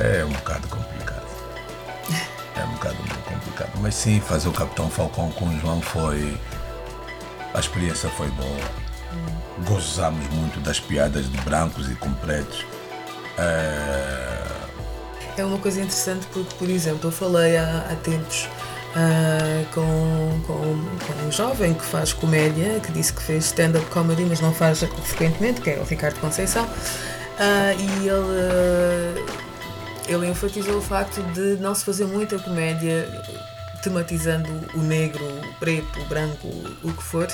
é 0.00 0.24
um 0.24 0.32
bocado 0.32 0.66
complicado. 0.68 1.30
É 2.56 2.64
um 2.64 2.72
bocado 2.72 2.96
muito 2.96 3.24
complicado. 3.24 3.70
Mas 3.80 3.94
sim, 3.94 4.20
fazer 4.20 4.48
o 4.48 4.52
Capitão 4.52 4.90
Falcão 4.90 5.30
com 5.30 5.46
o 5.46 5.60
João 5.60 5.80
foi. 5.80 6.38
A 7.54 7.60
experiência 7.60 8.08
foi 8.10 8.28
boa. 8.28 8.70
Gozamos 9.66 10.26
muito 10.30 10.60
das 10.60 10.80
piadas 10.80 11.30
de 11.30 11.38
brancos 11.38 11.90
e 11.90 11.94
com 11.94 12.12
pretos. 12.14 12.64
É, 13.38 14.46
É 15.38 15.44
uma 15.44 15.58
coisa 15.58 15.80
interessante 15.80 16.26
porque, 16.32 16.54
por 16.56 16.68
exemplo, 16.68 17.08
eu 17.08 17.12
falei 17.12 17.56
há, 17.56 17.86
há 17.90 17.96
tempos 17.96 18.48
ah, 18.94 19.64
com, 19.72 20.40
com, 20.46 20.54
com 21.06 21.26
um 21.26 21.32
jovem 21.32 21.74
que 21.74 21.84
faz 21.84 22.12
comédia, 22.12 22.80
que 22.80 22.92
disse 22.92 23.12
que 23.12 23.22
fez 23.22 23.46
stand-up 23.46 23.84
comedy, 23.86 24.24
mas 24.24 24.40
não 24.40 24.52
faz 24.52 24.80
frequentemente, 25.04 25.60
que 25.60 25.70
é 25.70 25.78
o 25.78 25.84
Ricardo 25.84 26.18
Conceição, 26.20 26.68
Ah, 27.38 27.72
e 27.74 28.08
ele, 28.08 29.24
ele 30.08 30.28
enfatizou 30.28 30.76
o 30.76 30.82
facto 30.82 31.22
de 31.32 31.56
não 31.60 31.74
se 31.74 31.84
fazer 31.84 32.04
muita 32.04 32.38
comédia 32.38 33.08
tematizando 33.82 34.48
o 34.74 34.78
negro, 34.78 35.24
o 35.24 35.54
preto, 35.54 36.00
o 36.00 36.04
branco, 36.06 36.48
o 36.82 36.92
que 36.92 37.02
for. 37.02 37.28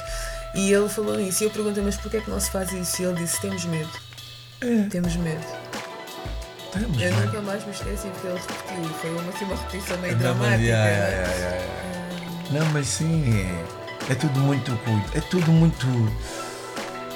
E 0.54 0.72
ele 0.72 0.88
falou 0.88 1.16
nisso. 1.16 1.42
E 1.42 1.46
eu 1.46 1.50
perguntei, 1.50 1.82
mas 1.82 1.96
porquê 1.96 2.16
é 2.18 2.20
que 2.20 2.30
não 2.30 2.40
se 2.40 2.50
faz 2.50 2.72
isso? 2.72 3.02
E 3.02 3.04
ele 3.04 3.14
disse: 3.16 3.40
temos 3.40 3.64
medo. 3.66 3.90
Temos 4.90 5.16
medo. 5.16 5.44
temos, 6.72 7.00
Eu 7.02 7.10
né? 7.10 7.24
nunca 7.26 7.40
mais 7.42 7.64
me 7.64 7.72
esqueci 7.72 8.08
porque 8.08 8.26
ele 8.26 8.38
repetiu. 8.38 8.94
Foi 9.00 9.10
uma, 9.10 9.28
assim, 9.28 9.44
uma 9.44 9.56
repetição 9.56 9.98
meio 9.98 10.12
Não, 10.14 10.20
dramática. 10.20 10.62
yeah, 10.62 10.84
né? 10.84 10.90
yeah, 11.10 11.32
yeah, 11.32 11.56
yeah. 11.56 11.66
Não, 12.50 12.66
mas 12.72 12.86
sim, 12.86 13.24
é, 14.08 14.12
é 14.12 14.14
tudo 14.14 14.40
muito. 14.40 14.78
É 15.14 15.20
tudo 15.20 15.50
muito. 15.52 15.86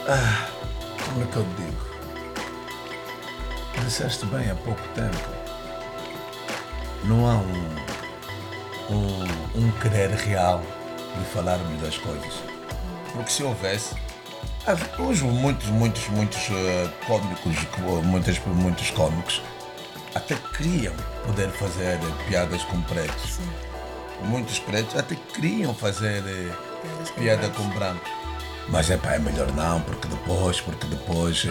Ah, 0.07 0.49
como 1.07 1.23
é 1.23 1.27
que 1.27 1.37
eu 1.37 1.47
digo? 1.57 1.91
Disseste 3.85 4.27
bem 4.27 4.51
há 4.51 4.55
pouco 4.57 4.81
tempo. 4.95 5.17
Não 7.05 7.27
há 7.27 7.37
um, 7.37 7.77
um, 8.91 9.61
um 9.61 9.71
querer 9.81 10.11
real 10.11 10.61
de 11.17 11.25
falarmos 11.27 11.81
das 11.81 11.97
coisas. 11.99 12.43
Porque 13.13 13.31
se 13.31 13.43
houvesse. 13.43 13.95
Hoje 14.99 15.25
muitos, 15.25 15.69
muitos, 15.69 16.09
muitos 16.09 16.49
eh, 16.51 16.89
cómicos, 17.07 17.57
muitos, 18.05 18.39
muitos 18.47 18.91
cómicos 18.91 19.43
até 20.15 20.37
queriam 20.57 20.95
poder 21.27 21.49
fazer 21.51 21.95
eh, 21.95 22.29
piadas 22.29 22.63
com 22.65 22.81
pretos. 22.83 23.39
Muitos 24.23 24.59
pretos 24.59 24.97
até 24.97 25.17
queriam 25.35 25.75
fazer 25.75 26.23
eh, 26.27 26.53
Piadas 26.83 27.11
piada 27.11 27.49
com 27.51 27.69
brancos. 27.71 28.11
Mas 28.69 28.91
é 28.91 28.97
pá, 28.97 29.15
é 29.15 29.19
melhor 29.19 29.51
não, 29.53 29.81
porque 29.81 30.07
depois, 30.07 30.61
porque 30.61 30.87
depois, 30.87 31.45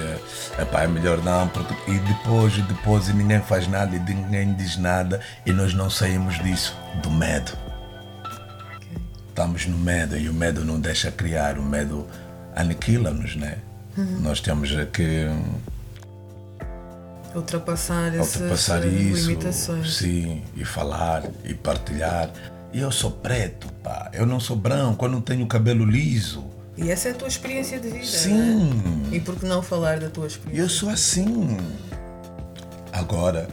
é 0.57 0.63
pá, 0.63 0.83
é 0.83 0.87
melhor 0.87 1.17
não, 1.17 1.47
porque. 1.49 1.73
E 1.91 1.99
depois, 1.99 2.57
e 2.57 2.61
depois, 2.61 3.09
e 3.09 3.13
ninguém 3.13 3.41
faz 3.41 3.67
nada, 3.67 3.93
e 3.93 3.99
ninguém 3.99 4.53
diz 4.53 4.77
nada, 4.77 5.19
e 5.45 5.51
nós 5.51 5.73
não 5.73 5.89
saímos 5.89 6.41
disso, 6.41 6.77
do 7.01 7.11
medo. 7.11 7.51
Estamos 9.29 9.65
no 9.67 9.77
medo, 9.77 10.17
e 10.17 10.27
o 10.27 10.33
medo 10.33 10.65
não 10.65 10.79
deixa 10.79 11.11
criar, 11.11 11.57
o 11.57 11.63
medo 11.63 12.05
aniquila-nos, 12.55 13.35
né? 13.35 13.57
Nós 14.21 14.39
temos 14.39 14.69
que 14.93 15.27
Ultrapassar 17.35 18.07
essas 18.15 18.35
ultrapassar 18.35 18.83
eh, 18.83 18.87
isso, 18.87 19.29
limitações. 19.29 19.95
sim, 19.97 20.41
e 20.55 20.65
falar 20.65 21.23
e 21.45 21.53
partilhar. 21.53 22.31
E 22.73 22.79
eu 22.79 22.91
sou 22.91 23.11
preto, 23.11 23.67
pá. 23.83 24.09
Eu 24.13 24.25
não 24.25 24.39
sou 24.39 24.55
branco, 24.55 25.05
eu 25.05 25.09
não 25.09 25.21
tenho 25.21 25.45
cabelo 25.47 25.85
liso. 25.85 26.43
E 26.77 26.89
essa 26.89 27.09
é 27.09 27.11
a 27.11 27.15
tua 27.15 27.27
experiência 27.27 27.79
de 27.79 27.89
vida. 27.89 28.05
Sim. 28.05 28.69
né? 28.69 29.17
E 29.17 29.19
por 29.19 29.35
que 29.35 29.45
não 29.45 29.61
falar 29.61 29.99
da 29.99 30.09
tua 30.09 30.27
experiência? 30.27 30.63
Eu 30.63 30.69
sou 30.69 30.89
assim. 30.89 31.57
Agora, 32.91 33.47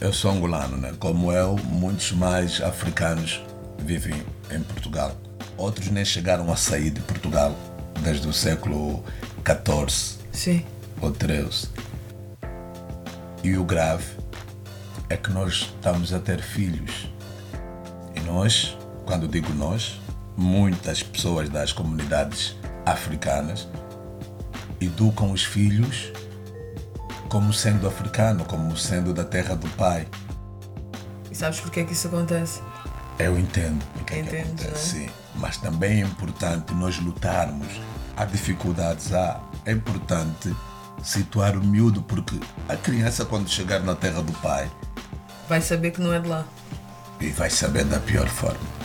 eu 0.00 0.12
sou 0.12 0.30
angolano, 0.30 0.76
né? 0.76 0.94
Como 0.98 1.32
eu, 1.32 1.56
muitos 1.56 2.12
mais 2.12 2.60
africanos 2.60 3.42
vivem 3.78 4.22
em 4.50 4.62
Portugal. 4.62 5.16
Outros 5.56 5.88
nem 5.88 6.04
chegaram 6.04 6.50
a 6.52 6.56
sair 6.56 6.90
de 6.90 7.00
Portugal 7.00 7.54
desde 8.00 8.26
o 8.28 8.32
século 8.32 9.04
XIV 9.44 10.18
Sim. 10.32 10.64
ou 11.00 11.10
13. 11.10 11.68
E 13.42 13.56
o 13.56 13.64
grave 13.64 14.06
é 15.08 15.16
que 15.16 15.30
nós 15.30 15.72
estamos 15.74 16.12
a 16.12 16.18
ter 16.18 16.40
filhos. 16.42 17.10
E 18.14 18.20
nós, 18.20 18.76
quando 19.06 19.26
digo 19.28 19.52
nós, 19.54 20.00
muitas 20.36 21.02
pessoas 21.02 21.48
das 21.48 21.72
comunidades 21.72 22.56
africanas 22.84 23.68
educam 24.80 25.32
os 25.32 25.44
filhos 25.44 26.12
como 27.28 27.52
sendo 27.52 27.86
africano, 27.86 28.44
como 28.44 28.76
sendo 28.76 29.12
da 29.12 29.24
terra 29.24 29.54
do 29.54 29.68
pai. 29.70 30.06
E 31.30 31.34
sabes 31.34 31.60
porquê 31.60 31.84
que 31.84 31.92
isso 31.92 32.08
acontece? 32.08 32.60
Eu 33.18 33.38
entendo 33.38 33.82
o 34.00 34.04
que 34.04 34.14
é 34.14 34.22
que 34.22 34.36
acontece, 34.36 34.68
é? 34.68 34.74
sim. 34.74 35.10
Mas 35.34 35.56
também 35.58 36.02
é 36.02 36.04
importante 36.04 36.72
nós 36.74 36.98
lutarmos. 36.98 37.68
Há 38.16 38.24
dificuldades, 38.24 39.12
há. 39.12 39.40
É 39.64 39.72
importante 39.72 40.54
situar 41.02 41.56
o 41.56 41.64
miúdo, 41.64 42.02
porque 42.02 42.40
a 42.68 42.76
criança, 42.76 43.24
quando 43.24 43.48
chegar 43.48 43.80
na 43.80 43.94
terra 43.94 44.22
do 44.22 44.32
pai, 44.34 44.70
Vai 45.48 45.60
saber 45.62 45.92
que 45.92 46.00
não 46.00 46.12
é 46.12 46.20
de 46.20 46.28
lá. 46.28 46.44
e 47.20 47.28
vai 47.30 47.48
saber 47.50 47.84
da 47.84 47.98
pior 48.00 48.28
forma. 48.28 48.77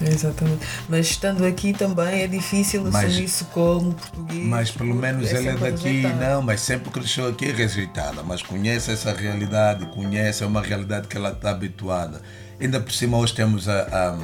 Exatamente. 0.00 0.66
Mas 0.88 1.06
estando 1.06 1.44
aqui 1.44 1.72
também 1.72 2.22
é 2.22 2.26
difícil 2.26 2.86
assumir 2.86 3.24
isso 3.24 3.44
como 3.46 3.92
português. 3.94 4.44
Mas 4.44 4.70
pelo 4.70 4.94
menos 4.94 5.30
ele 5.30 5.48
é 5.48 5.52
sempre 5.52 5.70
daqui, 5.70 5.88
rejeitado. 5.88 6.20
não, 6.20 6.42
mas 6.42 6.60
sempre 6.60 6.90
cresceu 6.90 7.28
aqui 7.28 7.46
rejeitada, 7.52 8.22
mas 8.22 8.42
conhece 8.42 8.90
essa 8.90 9.12
realidade, 9.12 9.86
conhece, 9.86 10.42
é 10.42 10.46
uma 10.46 10.62
realidade 10.62 11.08
que 11.08 11.16
ela 11.16 11.30
está 11.30 11.50
habituada. 11.50 12.20
Ainda 12.60 12.80
por 12.80 12.92
cima 12.92 13.18
hoje 13.18 13.34
temos 13.34 13.68
a, 13.68 14.16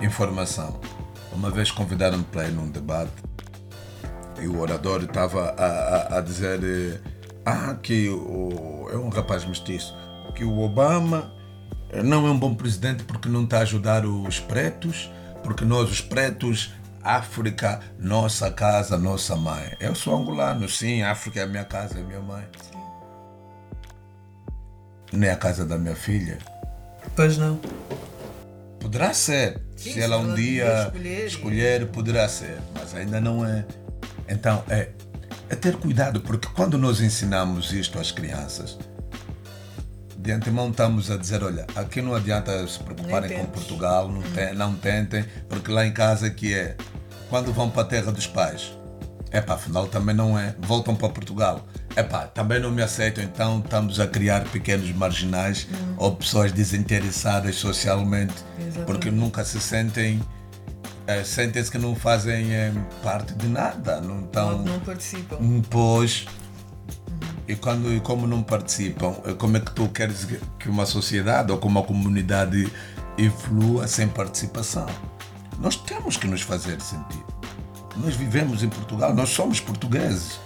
a 0.00 0.04
informação. 0.04 0.80
Uma 1.32 1.50
vez 1.50 1.70
convidaram-me 1.70 2.24
para 2.24 2.46
ir 2.46 2.52
num 2.52 2.68
debate 2.68 3.12
e 4.42 4.46
o 4.46 4.60
orador 4.60 5.02
estava 5.04 5.54
a, 5.56 6.16
a, 6.16 6.18
a 6.18 6.20
dizer 6.20 6.60
eh, 6.62 6.98
ah, 7.46 7.76
que 7.80 8.08
o, 8.08 8.88
é 8.92 8.96
um 8.96 9.08
rapaz 9.08 9.44
mestiço, 9.44 9.94
que 10.34 10.44
o 10.44 10.58
Obama 10.60 11.32
não 12.02 12.26
é 12.26 12.30
um 12.30 12.38
bom 12.38 12.54
presidente 12.54 13.04
porque 13.04 13.28
não 13.28 13.44
está 13.44 13.58
a 13.58 13.62
ajudar 13.62 14.06
os 14.06 14.40
pretos, 14.40 15.10
porque 15.42 15.64
nós, 15.64 15.90
os 15.90 16.00
pretos, 16.00 16.72
África, 17.02 17.80
nossa 17.98 18.50
casa, 18.50 18.96
nossa 18.96 19.36
mãe. 19.36 19.76
Eu 19.80 19.94
sou 19.94 20.16
angolano, 20.16 20.68
sim, 20.68 21.02
África 21.02 21.40
é 21.40 21.42
a 21.42 21.46
minha 21.46 21.64
casa, 21.64 21.98
é 21.98 22.02
a 22.02 22.04
minha 22.04 22.20
mãe. 22.20 22.44
Nem 25.12 25.28
a 25.28 25.36
casa 25.36 25.66
da 25.66 25.76
minha 25.76 25.96
filha. 25.96 26.38
Pois 27.14 27.36
não. 27.36 27.60
Poderá 28.80 29.12
ser. 29.12 29.60
Sim, 29.76 29.92
se 29.92 30.00
ela 30.00 30.16
um 30.16 30.34
dia 30.34 30.84
escolher. 30.86 31.26
escolher, 31.26 31.86
poderá 31.88 32.28
ser. 32.28 32.58
Mas 32.72 32.94
ainda 32.94 33.20
não 33.20 33.44
é. 33.44 33.66
Então, 34.28 34.64
é, 34.68 34.90
é 35.50 35.54
ter 35.54 35.76
cuidado, 35.76 36.20
porque 36.20 36.48
quando 36.54 36.78
nós 36.78 37.00
ensinamos 37.00 37.72
isto 37.72 37.98
às 37.98 38.10
crianças, 38.10 38.78
de 40.22 40.30
antemão 40.30 40.70
estamos 40.70 41.10
a 41.10 41.16
dizer, 41.16 41.42
olha, 41.42 41.66
aqui 41.74 42.00
não 42.00 42.14
adianta 42.14 42.66
se 42.68 42.78
preocuparem 42.78 43.36
com. 43.36 43.46
Portugal, 43.46 44.08
não, 44.08 44.22
te- 44.22 44.54
não 44.54 44.74
tentem, 44.74 45.24
porque 45.48 45.70
lá 45.72 45.84
em 45.84 45.92
casa 45.92 46.30
que 46.30 46.54
é, 46.54 46.76
quando 47.28 47.52
vão 47.52 47.68
para 47.68 47.82
a 47.82 47.86
terra 47.86 48.12
dos 48.12 48.26
pais, 48.26 48.72
Epá, 49.32 49.54
afinal 49.54 49.86
também 49.86 50.14
não 50.14 50.38
é. 50.38 50.54
Voltam 50.60 50.94
para 50.94 51.08
Portugal. 51.08 51.66
Epá, 51.96 52.26
também 52.26 52.60
não 52.60 52.70
me 52.70 52.82
aceitam, 52.82 53.24
então 53.24 53.60
estamos 53.64 53.98
a 53.98 54.06
criar 54.06 54.44
pequenos 54.44 54.92
marginais 54.92 55.66
hum. 55.72 55.94
ou 55.96 56.14
pessoas 56.14 56.52
desinteressadas 56.52 57.56
socialmente, 57.56 58.34
Exatamente. 58.58 58.86
porque 58.86 59.10
nunca 59.10 59.44
se 59.44 59.58
sentem 59.58 60.20
é, 61.06 61.24
sentem-se 61.24 61.70
que 61.70 61.78
não 61.78 61.96
fazem 61.96 62.54
é, 62.54 62.72
parte 63.02 63.34
de 63.34 63.48
nada, 63.48 64.00
não 64.00 64.20
estão. 64.20 64.58
Não, 64.58 64.74
não 64.74 64.80
participam. 64.80 65.36
Pois. 65.68 66.26
E, 67.48 67.56
quando, 67.56 67.92
e 67.92 68.00
como 68.00 68.26
não 68.26 68.42
participam, 68.42 69.14
eh, 69.24 69.34
como 69.34 69.56
é 69.56 69.60
que 69.60 69.72
tu 69.72 69.88
queres 69.88 70.26
que 70.58 70.68
uma 70.68 70.86
sociedade 70.86 71.50
ou 71.50 71.58
que 71.58 71.66
uma 71.66 71.82
comunidade 71.82 72.70
evolua 73.18 73.88
sem 73.88 74.08
participação? 74.08 74.86
Nós 75.58 75.76
temos 75.76 76.16
que 76.16 76.26
nos 76.26 76.42
fazer 76.42 76.80
sentir. 76.80 77.24
Nós 77.96 78.14
vivemos 78.14 78.62
em 78.62 78.68
Portugal, 78.68 79.14
nós 79.14 79.30
somos 79.30 79.60
portugueses. 79.60 80.40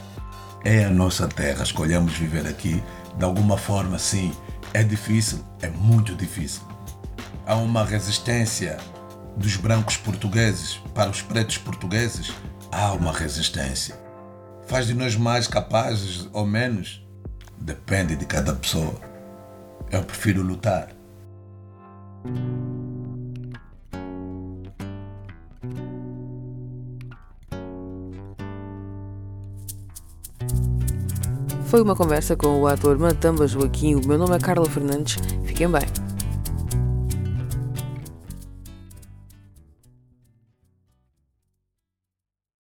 É 0.64 0.84
a 0.84 0.90
nossa 0.90 1.28
terra, 1.28 1.62
escolhemos 1.62 2.14
viver 2.14 2.46
aqui. 2.46 2.82
De 3.16 3.24
alguma 3.24 3.56
forma, 3.56 3.98
sim, 3.98 4.32
é 4.72 4.82
difícil, 4.82 5.44
é 5.62 5.68
muito 5.68 6.14
difícil. 6.14 6.62
Há 7.46 7.54
uma 7.56 7.84
resistência 7.84 8.78
dos 9.36 9.56
brancos 9.56 9.96
portugueses 9.96 10.80
para 10.94 11.10
os 11.10 11.22
pretos 11.22 11.58
portugueses, 11.58 12.32
há 12.72 12.92
uma 12.92 13.12
resistência. 13.12 14.05
Faz 14.66 14.86
de 14.88 14.94
nós 14.94 15.16
mais 15.16 15.46
capazes 15.46 16.28
ou 16.32 16.44
menos? 16.44 17.04
Depende 17.58 18.16
de 18.16 18.26
cada 18.26 18.52
pessoa. 18.52 19.00
Eu 19.90 20.02
prefiro 20.02 20.42
lutar. 20.42 20.88
Foi 31.66 31.80
uma 31.82 31.94
conversa 31.94 32.36
com 32.36 32.60
o 32.60 32.66
ator 32.66 32.98
Matamba 32.98 33.46
Joaquim. 33.46 33.94
O 33.94 34.06
meu 34.06 34.18
nome 34.18 34.36
é 34.36 34.38
Carla 34.38 34.68
Fernandes. 34.68 35.16
Fiquem 35.44 35.68
bem. 35.68 36.05